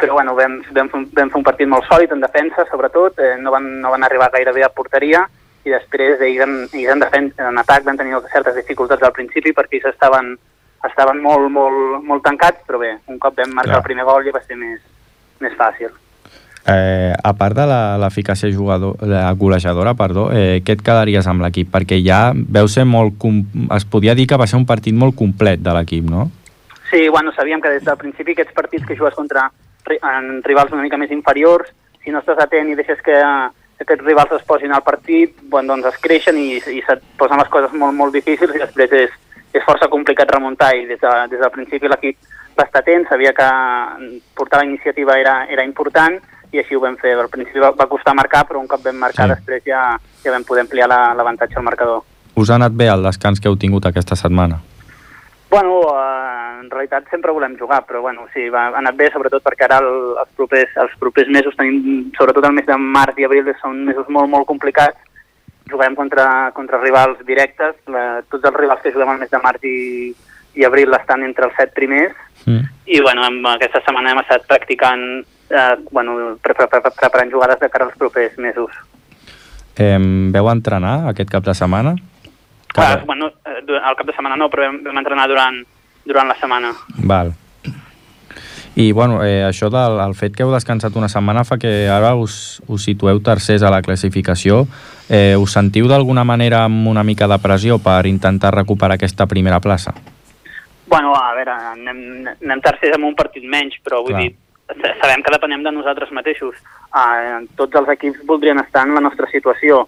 [0.00, 3.18] Però bueno, vam, vam, fer un- vam fer un partit molt sòlid en defensa, sobretot,
[3.20, 5.28] eh, no, van, no van arribar gairebé a porteria
[5.64, 9.52] i després ells en, ells en, defen en atac van tenir certes dificultats al principi
[9.52, 10.36] perquè ells estaven,
[10.88, 13.82] estaven molt, molt, molt tancats, però bé, un cop vam marcar Clar.
[13.82, 14.80] el primer gol ja va ser més,
[15.40, 15.90] més fàcil.
[16.70, 21.42] Eh, a part de la- l'eficàcia jugador, la golejadora, perdó, eh, què et quedaries amb
[21.42, 21.70] l'equip?
[21.72, 23.14] Perquè ja veu ser molt...
[23.74, 26.30] Es podia dir que va ser un partit molt complet de l'equip, no?
[26.90, 29.50] Sí, bueno, sabíem que des del principi aquests partits que jugues contra
[29.88, 31.68] en rivals una mica més inferiors,
[32.04, 33.16] si no estàs atent i deixes que
[33.80, 37.48] aquests rivals es posin al partit, bueno, doncs es creixen i, i se't posen les
[37.48, 39.10] coses molt, molt difícils i després és,
[39.52, 42.16] és força complicat remuntar i des, de, des del principi l'equip
[42.58, 43.48] va estar atent, sabia que
[44.34, 46.18] portar la iniciativa era, era important
[46.52, 47.12] i així ho vam fer.
[47.18, 49.34] Al principi va, va costar marcar, però un cop vam marcar Sí.
[49.36, 49.84] després ja,
[50.24, 52.02] ja vam poder ampliar la- l'avantatge al marcador.
[52.36, 54.58] Us ha anat bé el descans que heu tingut aquesta setmana?
[55.50, 59.42] Bueno, eh, en realitat sempre volem jugar, però bueno, sí, va, ha anat bé, sobretot
[59.42, 63.26] perquè ara el, els, propers, els propers mesos tenim, sobretot el mes de març i
[63.26, 64.98] abril, són mesos molt, molt complicats.
[65.70, 69.66] Jugarem contra, contra rivals directes, la, tots els rivals que juguem al mes de març
[69.66, 69.78] i,
[70.58, 72.14] i abril estan entre els set primers,
[72.46, 72.64] Mm.
[72.86, 75.02] i bueno, amb aquesta setmana hem estat practicant,
[75.50, 78.72] eh, bueno, pre pre pre preparant jugades de cara als propers mesos.
[79.76, 79.98] Eh,
[80.32, 81.94] veu entrenar aquest cap de setmana?
[82.72, 85.62] Clar, bueno, eh, al cap de setmana no, però vam, vam entrenar durant,
[86.06, 86.72] durant la setmana.
[87.02, 87.32] Val.
[88.76, 92.14] I bueno, eh, això del el fet que heu descansat una setmana fa que ara
[92.14, 94.62] us, us situeu tercers a la classificació.
[95.10, 99.58] Eh, us sentiu d'alguna manera amb una mica de pressió per intentar recuperar aquesta primera
[99.60, 99.92] plaça?
[100.86, 101.98] Bueno, a veure, anem,
[102.36, 104.22] anem tercers amb un partit menys, però vull Clar.
[104.22, 104.36] dir,
[105.02, 106.56] sabem que depenem de nosaltres mateixos.
[106.90, 109.84] Uh, tots els equips voldrien estar en la nostra situació.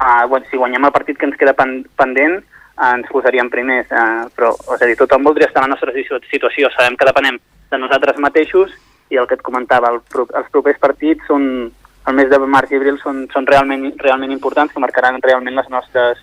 [0.00, 2.40] Uh, bueno, si guanyem el partit que ens queda pen pendent,
[2.76, 5.92] uh, ens posaríem primers, uh, però, és a dir, tothom voldria estar en la nostra
[5.94, 6.68] situ- situació.
[6.74, 7.38] Sabem que depenem
[7.70, 8.74] de nosaltres mateixos
[9.10, 11.70] i el que et comentava, el, pro- els propers partits són,
[12.06, 15.68] el mes de març i abril són, són realment, realment importants, que marcaran realment les
[15.70, 16.18] nostres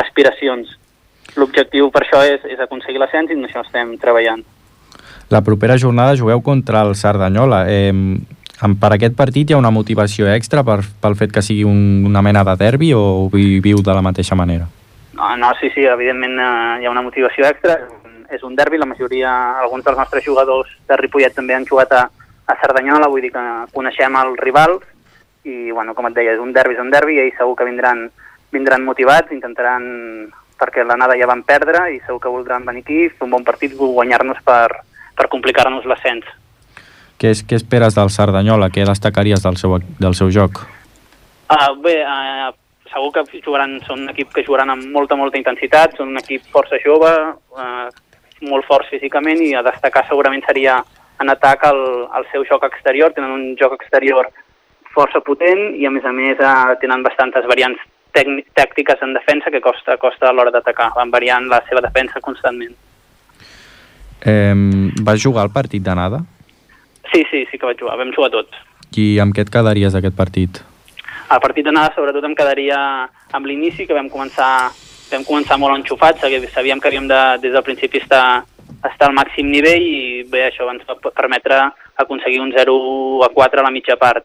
[0.00, 0.70] aspiracions.
[1.36, 4.44] L'objectiu per això és, és aconseguir l'ascens i en això estem treballant.
[5.28, 7.64] La propera jornada jugueu contra el Cerdanyola.
[7.68, 7.92] Eh,
[8.56, 12.22] per aquest partit hi ha una motivació extra per, pel fet que sigui un, una
[12.24, 14.66] mena de derbi o viviu de la mateixa manera?
[15.16, 16.50] No, no sí, sí, evidentment eh,
[16.80, 17.78] hi ha una motivació extra.
[18.32, 19.30] És un derbi, la majoria,
[19.62, 22.06] alguns dels nostres jugadors de Ripollet també han jugat a,
[22.46, 23.44] a Cerdanyola, vull dir que
[23.74, 24.82] coneixem els rivals
[25.46, 27.68] i, bueno, com et deia, és un derbi, és un derbi i ells segur que
[27.68, 28.08] vindran,
[28.52, 29.86] vindran motivats, intentaran,
[30.58, 33.76] perquè l'anada ja van perdre i segur que voldran venir aquí, fer un bon partit,
[33.78, 34.82] guanyar-nos per,
[35.14, 36.26] per complicar-nos l'ascens.
[37.16, 38.68] Què, és, què esperes del Cerdanyola?
[38.72, 40.60] Què destacaries del seu, del seu joc?
[41.48, 42.50] Uh, bé, uh,
[42.92, 46.44] segur que jugaran, són un equip que jugaran amb molta, molta intensitat, són un equip
[46.52, 47.12] força jove,
[47.56, 47.88] uh,
[48.44, 50.80] molt forts físicament i a destacar segurament seria
[51.22, 51.80] en atac el,
[52.18, 54.28] el seu joc exterior, tenen un joc exterior
[54.92, 57.80] força potent i a més a més uh, tenen bastantes variants
[58.56, 62.72] tàctiques en defensa que costa, costa a l'hora d'atacar, van variant la seva defensa constantment.
[64.24, 64.54] Eh,
[65.04, 66.22] vas jugar al partit d'anada?
[67.12, 68.56] Sí, sí, sí que vaig jugar, vam jugar tots.
[68.96, 70.62] I amb què et quedaries d'aquest partit?
[71.30, 72.76] El partit d'anada sobretot em quedaria
[73.34, 74.70] amb l'inici, que vam començar,
[75.10, 78.44] vam començar molt enxufats, sabí- sabíem que havíem de, des del principi estar,
[78.90, 81.58] estar al màxim nivell i bé, això ens va permetre
[81.96, 82.76] aconseguir un 0
[83.26, 84.24] a 4 a la mitja part.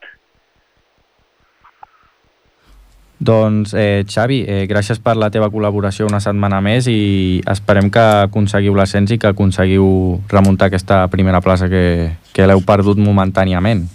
[3.21, 8.01] Doncs, eh, Xavi, eh, gràcies per la teva col·laboració una setmana més i esperem que
[8.25, 9.85] aconseguiu l'ascens i que aconseguiu
[10.31, 13.85] remuntar aquesta primera plaça que, que l'heu perdut momentàniament.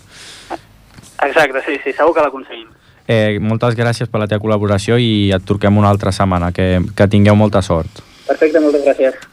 [1.26, 2.68] Exacte, sí, sí, segur que l'aconseguim.
[3.08, 6.52] Eh, moltes gràcies per la teva col·laboració i et truquem una altra setmana.
[6.54, 8.04] Que, que tingueu molta sort.
[8.28, 9.25] Perfecte, moltes gràcies.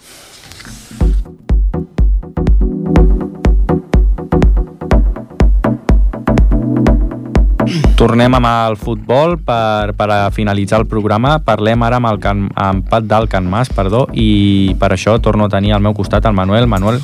[8.04, 11.38] Tornem amb el futbol per, per a finalitzar el programa.
[11.48, 15.48] Parlem ara amb el Can, amb Pat del Can Mas, perdó, i per això torno
[15.48, 16.68] a tenir al meu costat el Manuel.
[16.68, 17.00] Manuel,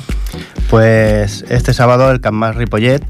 [0.68, 3.02] Pues este sábado el Camp Mas Ripollet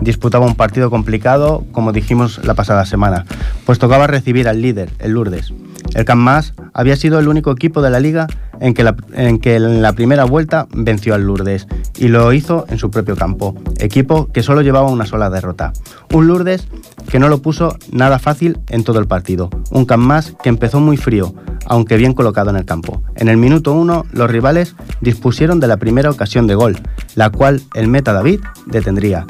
[0.00, 3.24] disputaba un partido complicado, como dijimos la pasada semana,
[3.66, 5.52] pues tocaba recibir al líder, el Lourdes.
[5.94, 8.26] El Camp Mas había sido el único equipo de la liga
[8.60, 13.16] en que, en la primera vuelta venció al Lourdes y lo hizo en su propio
[13.16, 15.72] campo, equipo que solo llevaba una sola derrota.
[16.12, 16.68] Un Lourdes
[17.08, 20.80] que no lo puso nada fácil en todo el partido, un Camp Mas que empezó
[20.80, 21.34] muy frío,
[21.66, 23.02] aunque bien colocado en el campo.
[23.16, 26.78] En el minuto 1 los rivales dispusieron de la primera ocasión de gol,
[27.14, 29.26] la cual el meta David detendría.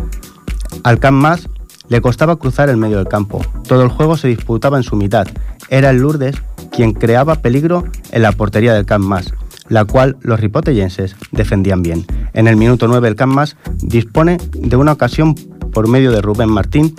[0.85, 1.49] Al Camp Mas
[1.89, 3.41] le costaba cruzar el medio del campo.
[3.67, 5.27] Todo el juego se disputaba en su mitad.
[5.69, 6.37] Era el Lourdes
[6.71, 9.33] quien creaba peligro en la portería del Camp Mas,
[9.69, 12.07] la cual los ripotellenses defendían bien.
[12.35, 15.35] En el minuto 9 el Camp Mas dispone de una ocasión
[15.73, 16.95] por medio de Rubén Martín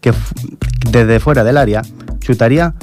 [0.00, 0.12] que
[0.90, 1.82] desde fuera del área
[2.20, 2.74] chutaría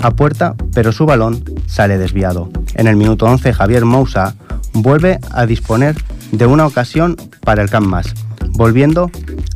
[0.00, 2.50] a puerta, pero su balón sale desviado.
[2.74, 4.34] En el minuto 11 Javier Moussa
[4.72, 5.96] vuelve a disponer
[6.32, 8.14] de una ocasión para el Camp Mas,
[8.60, 9.10] volviendo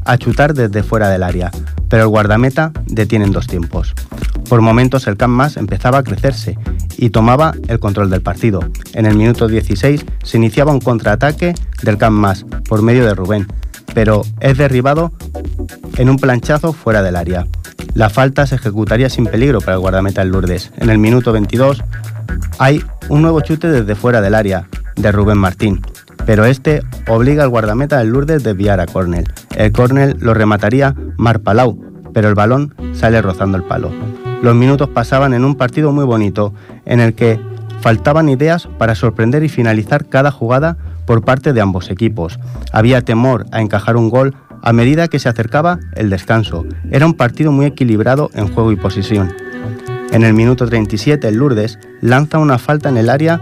[0.07, 1.51] a chutar desde fuera del área,
[1.91, 3.93] pero el guardameta detiene en dos tiempos.
[4.49, 6.57] Por momentos el Camp Mas empezaba a crecerse
[6.97, 8.61] y tomaba el control del partido.
[8.95, 11.53] En el minuto 16 se iniciaba un contraataque
[11.83, 13.47] del Camp Mas por medio de Rubén,
[13.93, 15.13] pero es derribado
[15.99, 17.47] en un planchazo fuera del área.
[17.93, 20.73] La falta se ejecutaría sin peligro para el guardameta del Lourdes.
[20.79, 21.85] En el minuto 22
[22.59, 25.83] hay un nuevo chute desde fuera del área de Rubén Martín,
[26.27, 29.25] pero este obliga al guardameta del Lourdes a desviar a córner.
[29.57, 31.79] El córner lo remataría Mar Palau,
[32.13, 33.91] pero el balón sale rozando el palo.
[34.43, 36.55] Los minutos pasaban en un partido muy bonito,
[36.85, 37.41] en el que
[37.81, 42.39] faltaban ideas para sorprender y finalizar cada jugada por parte de ambos equipos.
[42.73, 46.65] Había temor a encajar un gol a medida que se acercaba el descanso.
[46.91, 49.35] Era un partido muy equilibrado en juego y posición.
[50.13, 53.41] En el minuto 37 el Lourdes lanza una falta en el área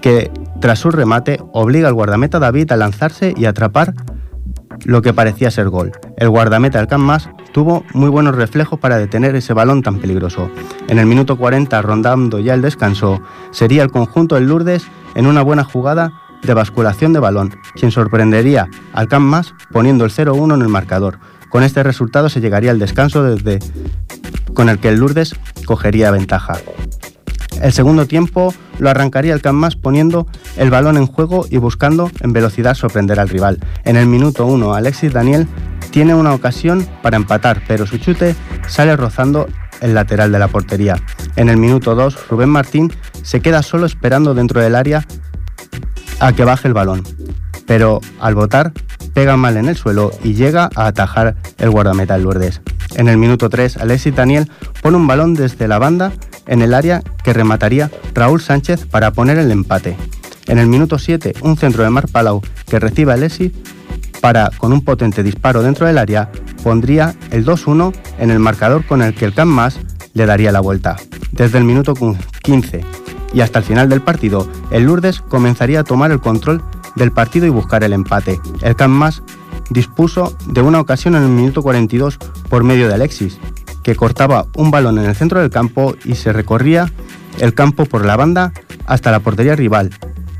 [0.00, 0.30] que
[0.64, 3.92] tras su remate obliga al guardameta David a lanzarse y atrapar
[4.86, 5.92] lo que parecía ser gol.
[6.16, 10.50] El guardameta del Camp Mas tuvo muy buenos reflejos para detener ese balón tan peligroso.
[10.88, 15.42] En el minuto 40, rondando ya el descanso, sería el conjunto del Lourdes en una
[15.42, 20.62] buena jugada de basculación de balón, quien sorprendería al Camp Mas poniendo el 0-1 en
[20.62, 21.18] el marcador.
[21.50, 23.58] Con este resultado se llegaría al descanso desde
[24.54, 25.34] con el que el Lourdes
[25.66, 26.56] cogería ventaja.
[27.62, 30.26] El segundo tiempo lo arrancaría el Camp Mas poniendo
[30.56, 33.58] el balón en juego y buscando en velocidad sorprender al rival.
[33.84, 35.46] En el minuto 1, Alexis Daniel
[35.90, 38.34] tiene una ocasión para empatar, pero su chute
[38.66, 39.46] sale rozando
[39.80, 40.96] el lateral de la portería.
[41.36, 42.92] En el minuto 2, Rubén Martín
[43.22, 45.04] se queda solo esperando dentro del área
[46.20, 47.02] a que baje el balón,
[47.66, 48.72] pero al botar
[49.14, 52.60] pega mal en el suelo y llega a atajar el guardameta Lourdes.
[52.96, 54.50] En el minuto 3, Alexis Daniel
[54.82, 56.12] pone un balón desde la banda
[56.46, 59.96] en el área que remataría Raúl Sánchez para poner el empate.
[60.46, 63.52] En el minuto 7, un centro de Mar Palau que recibe a Alexis
[64.20, 66.30] para, con un potente disparo dentro del área,
[66.62, 69.78] pondría el 2-1 en el marcador con el que el Camp Más
[70.12, 70.96] le daría la vuelta.
[71.32, 71.94] Desde el minuto
[72.42, 72.84] 15
[73.32, 76.62] y hasta el final del partido, el Lourdes comenzaría a tomar el control
[76.96, 78.40] del partido y buscar el empate.
[78.62, 79.22] El Camp Más
[79.70, 82.18] dispuso de una ocasión en el minuto 42
[82.48, 83.38] por medio de Alexis,
[83.84, 86.90] que cortaba un balón en el centro del campo y se recorría
[87.38, 88.52] el campo por la banda
[88.86, 89.90] hasta la portería rival,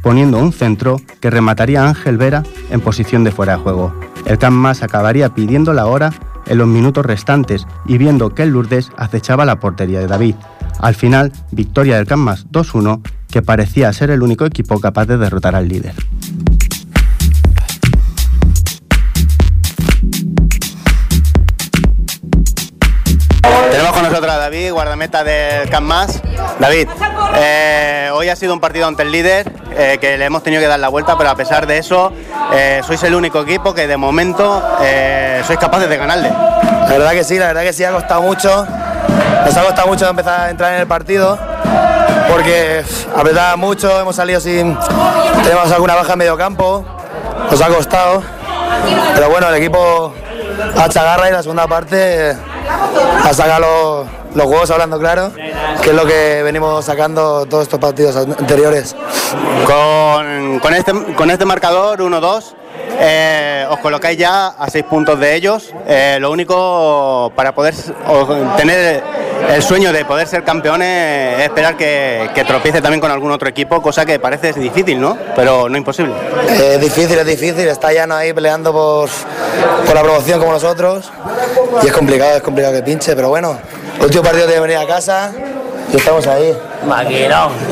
[0.02, 3.94] poniendo un centro que remataría a Ángel Vera en posición de fuera de juego.
[4.26, 6.12] El Camp acabaría pidiendo la hora
[6.46, 10.34] en los minutos restantes y viendo que el Lourdes acechaba la portería de David.
[10.78, 15.18] Al final, victoria del Camp Más 2-1, que parecía ser el único equipo capaz de
[15.18, 15.94] derrotar al líder.
[24.26, 26.20] David, guardameta del Camp Más.
[26.58, 26.88] David,
[27.36, 30.66] eh, hoy ha sido un partido ante el líder eh, que le hemos tenido que
[30.66, 32.10] dar la vuelta, pero a pesar de eso,
[32.52, 36.30] eh, sois el único equipo que de momento eh, sois capaces de ganarle.
[36.30, 38.66] La verdad que sí, la verdad que sí, ha costado mucho.
[39.44, 41.38] Nos ha costado mucho empezar a entrar en el partido
[42.30, 42.82] porque
[43.14, 44.76] apretaba mucho, hemos salido sin.
[45.42, 46.84] Tenemos alguna baja en medio campo,
[47.50, 48.22] nos ha costado.
[49.14, 50.14] Pero bueno, el equipo
[50.78, 52.36] ha hecho garra y la segunda parte
[52.68, 55.32] ha sacado los, los huevos hablando claro,
[55.82, 58.94] que es lo que venimos sacando todos estos partidos anteriores.
[59.66, 62.54] Con, con este, con este marcador 1-2,
[62.98, 65.72] eh, os colocáis ya a seis puntos de ellos.
[65.86, 67.74] Eh, lo único para poder
[68.56, 69.02] tener
[69.50, 73.48] el sueño de poder ser campeones es esperar que, que tropiece también con algún otro
[73.48, 75.16] equipo, cosa que parece difícil, ¿no?
[75.36, 76.14] Pero no imposible.
[76.50, 79.08] Es difícil, es difícil, está Llano ahí peleando por,
[79.86, 81.10] por la promoción como nosotros
[81.82, 83.58] y es complicado, es complicado que pinche, pero bueno,
[83.98, 85.32] el último partido tiene que venir a casa
[85.92, 86.56] y estamos ahí.
[86.86, 87.52] Maquinón,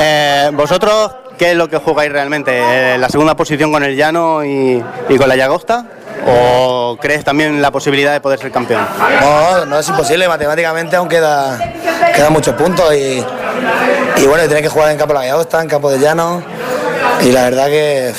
[0.00, 2.52] Eh, ¿Vosotros qué es lo que jugáis realmente?
[2.54, 5.84] Eh, ¿La segunda posición con el Llano y, y con la Llagosta?
[6.26, 8.86] ¿O crees también la posibilidad de poder ser campeón?
[9.20, 11.58] No, no es imposible, matemáticamente aún queda,
[12.14, 13.24] quedan muchos puntos y,
[14.16, 16.42] y bueno, tenéis que jugar en campo de la en campo de llano
[17.22, 18.12] y la verdad que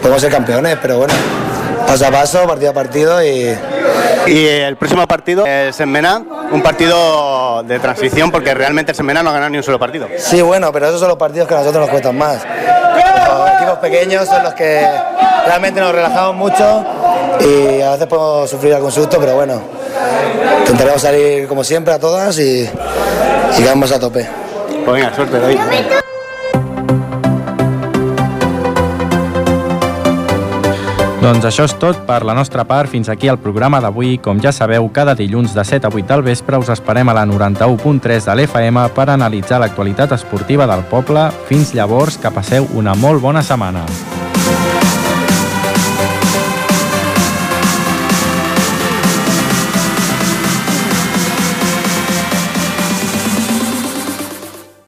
[0.00, 1.14] podemos ser campeones, pero bueno,
[1.86, 3.56] paso a paso, partido a partido y,
[4.26, 9.30] Y el próximo partido, el Semmena, un partido de transición porque realmente el Semmena no
[9.30, 10.08] ha ganado ni un solo partido.
[10.18, 12.44] Sí, bueno, pero esos son los partidos que a nosotros nos cuestan más.
[12.44, 14.86] Los equipos pequeños son los que
[15.46, 16.84] realmente nos relajamos mucho
[17.44, 19.60] y a veces podemos sufrir algún susto, pero bueno,
[20.60, 22.68] intentaremos salir como siempre a todas y,
[23.58, 24.28] y quedamos a tope.
[24.84, 25.58] Pues venga, suerte, David.
[31.20, 32.88] Doncs això és tot per la nostra part.
[32.88, 34.14] Fins aquí el programa d'avui.
[34.24, 37.26] Com ja sabeu, cada dilluns de 7 a 8 del vespre us esperem a la
[37.28, 41.28] 91.3 de l'FM per analitzar l'actualitat esportiva del poble.
[41.46, 43.84] Fins llavors, que passeu una molt bona setmana.